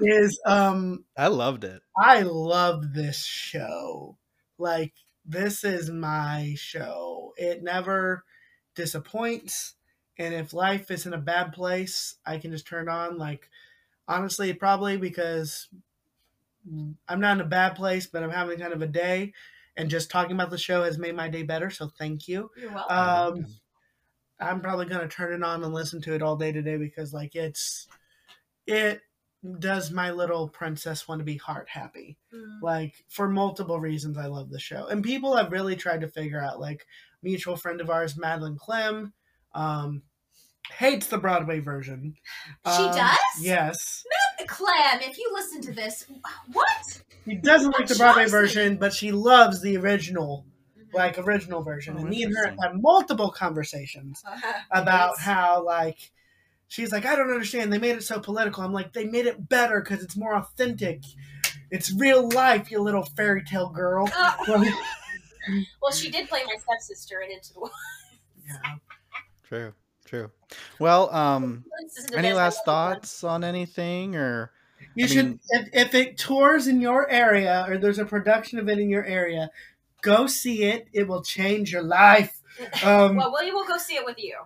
[0.00, 1.82] is um, I loved it.
[1.98, 4.16] I love this show.
[4.56, 4.94] Like
[5.26, 7.34] this is my show.
[7.36, 8.24] It never
[8.74, 9.74] disappoints.
[10.16, 13.18] And if life is in a bad place, I can just turn on.
[13.18, 13.50] Like
[14.08, 15.68] honestly, probably because
[17.06, 19.34] I'm not in a bad place, but I'm having kind of a day.
[19.76, 21.68] and just talking about the show has made my day better.
[21.68, 22.50] So thank you.
[22.56, 22.96] You're welcome.
[22.96, 23.46] Um,
[24.40, 27.34] I'm probably gonna turn it on and listen to it all day today because like
[27.34, 27.86] it's
[28.66, 29.00] it
[29.60, 32.18] does my little princess want to be heart happy.
[32.34, 32.60] Mm.
[32.62, 36.42] Like for multiple reasons, I love the show, and people have really tried to figure
[36.42, 36.60] out.
[36.60, 36.86] Like
[37.22, 39.12] mutual friend of ours, Madeline Clem,
[39.54, 40.02] um,
[40.72, 42.14] hates the Broadway version.
[42.64, 43.18] She Um, does?
[43.40, 44.04] Yes.
[44.38, 46.04] Madeline Clem, if you listen to this,
[46.52, 47.02] what?
[47.24, 50.46] he doesn't like the Broadway version, but she loves the original.
[50.94, 51.94] Like original version.
[51.96, 54.22] Oh, and me and her had multiple conversations
[54.70, 55.20] about Yes.
[55.24, 56.10] how like
[56.68, 57.72] she's like, I don't understand.
[57.72, 58.62] They made it so political.
[58.62, 61.02] I'm like, they made it better because it's more authentic.
[61.70, 64.08] It's real life, you little fairy tale girl.
[64.16, 64.60] Uh, Well,
[65.82, 67.72] well, she did play my stepsister in Into the Wild.
[68.46, 68.74] yeah.
[69.46, 69.72] True,
[70.04, 70.30] true.
[70.78, 71.64] Well, um,
[72.14, 72.36] any this.
[72.36, 74.50] Last love thoughts on anything, or
[74.94, 78.58] You I should mean- if, if it tours in your area or there's a production
[78.58, 79.50] of it in your area,
[80.02, 80.88] go see it.
[80.92, 82.40] It will change your life.
[82.84, 84.36] Um, well, William will go see it with you.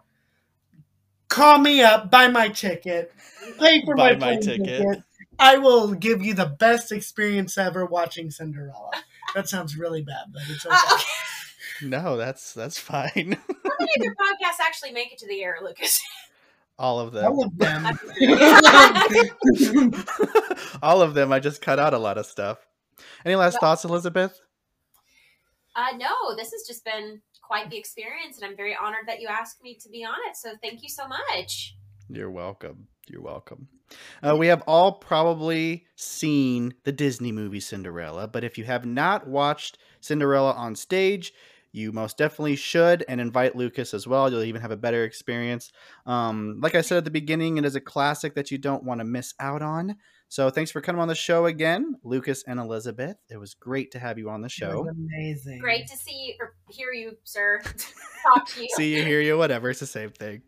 [1.29, 3.13] call me up, buy my ticket,
[3.59, 4.67] pay for Buy my, my ticket.
[4.67, 5.03] ticket.
[5.39, 8.91] I will give you the best experience ever watching Cinderella.
[9.35, 10.75] That sounds really bad, but it's okay.
[10.77, 11.89] Uh, okay.
[11.89, 12.17] no?
[12.19, 13.11] That's that's fine.
[13.49, 16.01] How many of your podcasts actually make it to the air, Lucas?
[16.79, 17.25] All of them.
[17.33, 17.99] All of them.
[20.83, 21.33] All of them.
[21.33, 22.59] I just cut out a lot of stuff.
[23.25, 24.39] Any last thoughts, Elizabeth?
[25.75, 29.29] Uh, no, this has just been quite the experience, and I'm very honored that you
[29.29, 30.37] asked me to be on it.
[30.37, 31.77] So thank you so much.
[32.09, 32.89] You're welcome.
[33.09, 33.69] You're welcome.
[34.23, 39.27] Uh, we have all probably seen the Disney movie Cinderella, but if you have not
[39.27, 41.33] watched Cinderella on stage,
[41.73, 44.31] you most definitely should and invite Lucas as well.
[44.31, 45.73] You'll even have a better experience.
[46.05, 49.01] Um, like I said at the beginning, it is a classic that you don't want
[49.01, 49.97] to miss out on.
[50.33, 53.19] So thanks for coming on the show again, Lucas and Elizabeth.
[53.29, 54.81] It was great to have you on the It show.
[54.81, 55.59] was amazing.
[55.59, 57.61] Great to see you or hear you, sir.
[58.33, 58.69] Talk to you.
[58.75, 59.69] See you, hear you, whatever.
[59.69, 60.41] It's the same thing.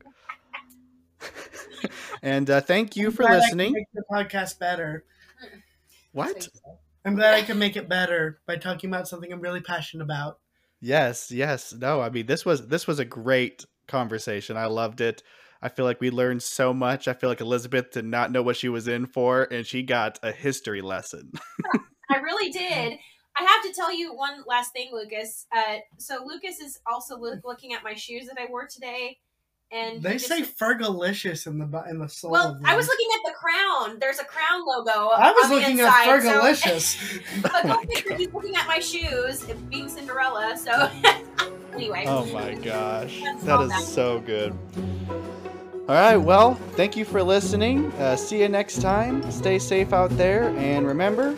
[2.22, 3.72] and uh, thank you I'm for glad I can listening.
[3.74, 5.04] make the podcast better.
[6.12, 6.48] What?
[7.04, 10.38] I'm glad I can make it better by talking about something I'm really passionate about.
[10.80, 11.74] Yes, yes.
[11.74, 14.56] No, I mean this was this was a great conversation.
[14.56, 15.22] I loved it.
[15.64, 17.08] I feel like we learned so much.
[17.08, 20.18] I feel like Elizabeth did not know what she was in for, and she got
[20.22, 21.32] a history lesson.
[22.10, 22.98] I really did.
[23.36, 25.46] I have to tell you one last thing, Lucas.
[25.56, 29.16] Uh, so Lucas is also loo- looking at my shoes that I wore today,
[29.72, 32.30] and They just- say Fergalicious in the bu- in the soul.
[32.30, 33.98] Well, of I was looking at the crown.
[33.98, 35.08] There's a crown logo.
[35.16, 37.42] I was on the looking inside, at so- Fergalicious.
[37.42, 40.56] but Oh go my figure, he's looking at my shoes, being Cinderella.
[40.58, 40.90] So
[41.72, 43.82] anyway, oh my gosh, That's that all is that.
[43.82, 44.56] so good.
[45.86, 47.92] All right, well, thank you for listening.
[47.94, 49.30] Uh, see you next time.
[49.30, 51.36] Stay safe out there, and remember,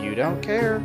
[0.00, 0.78] you don't care.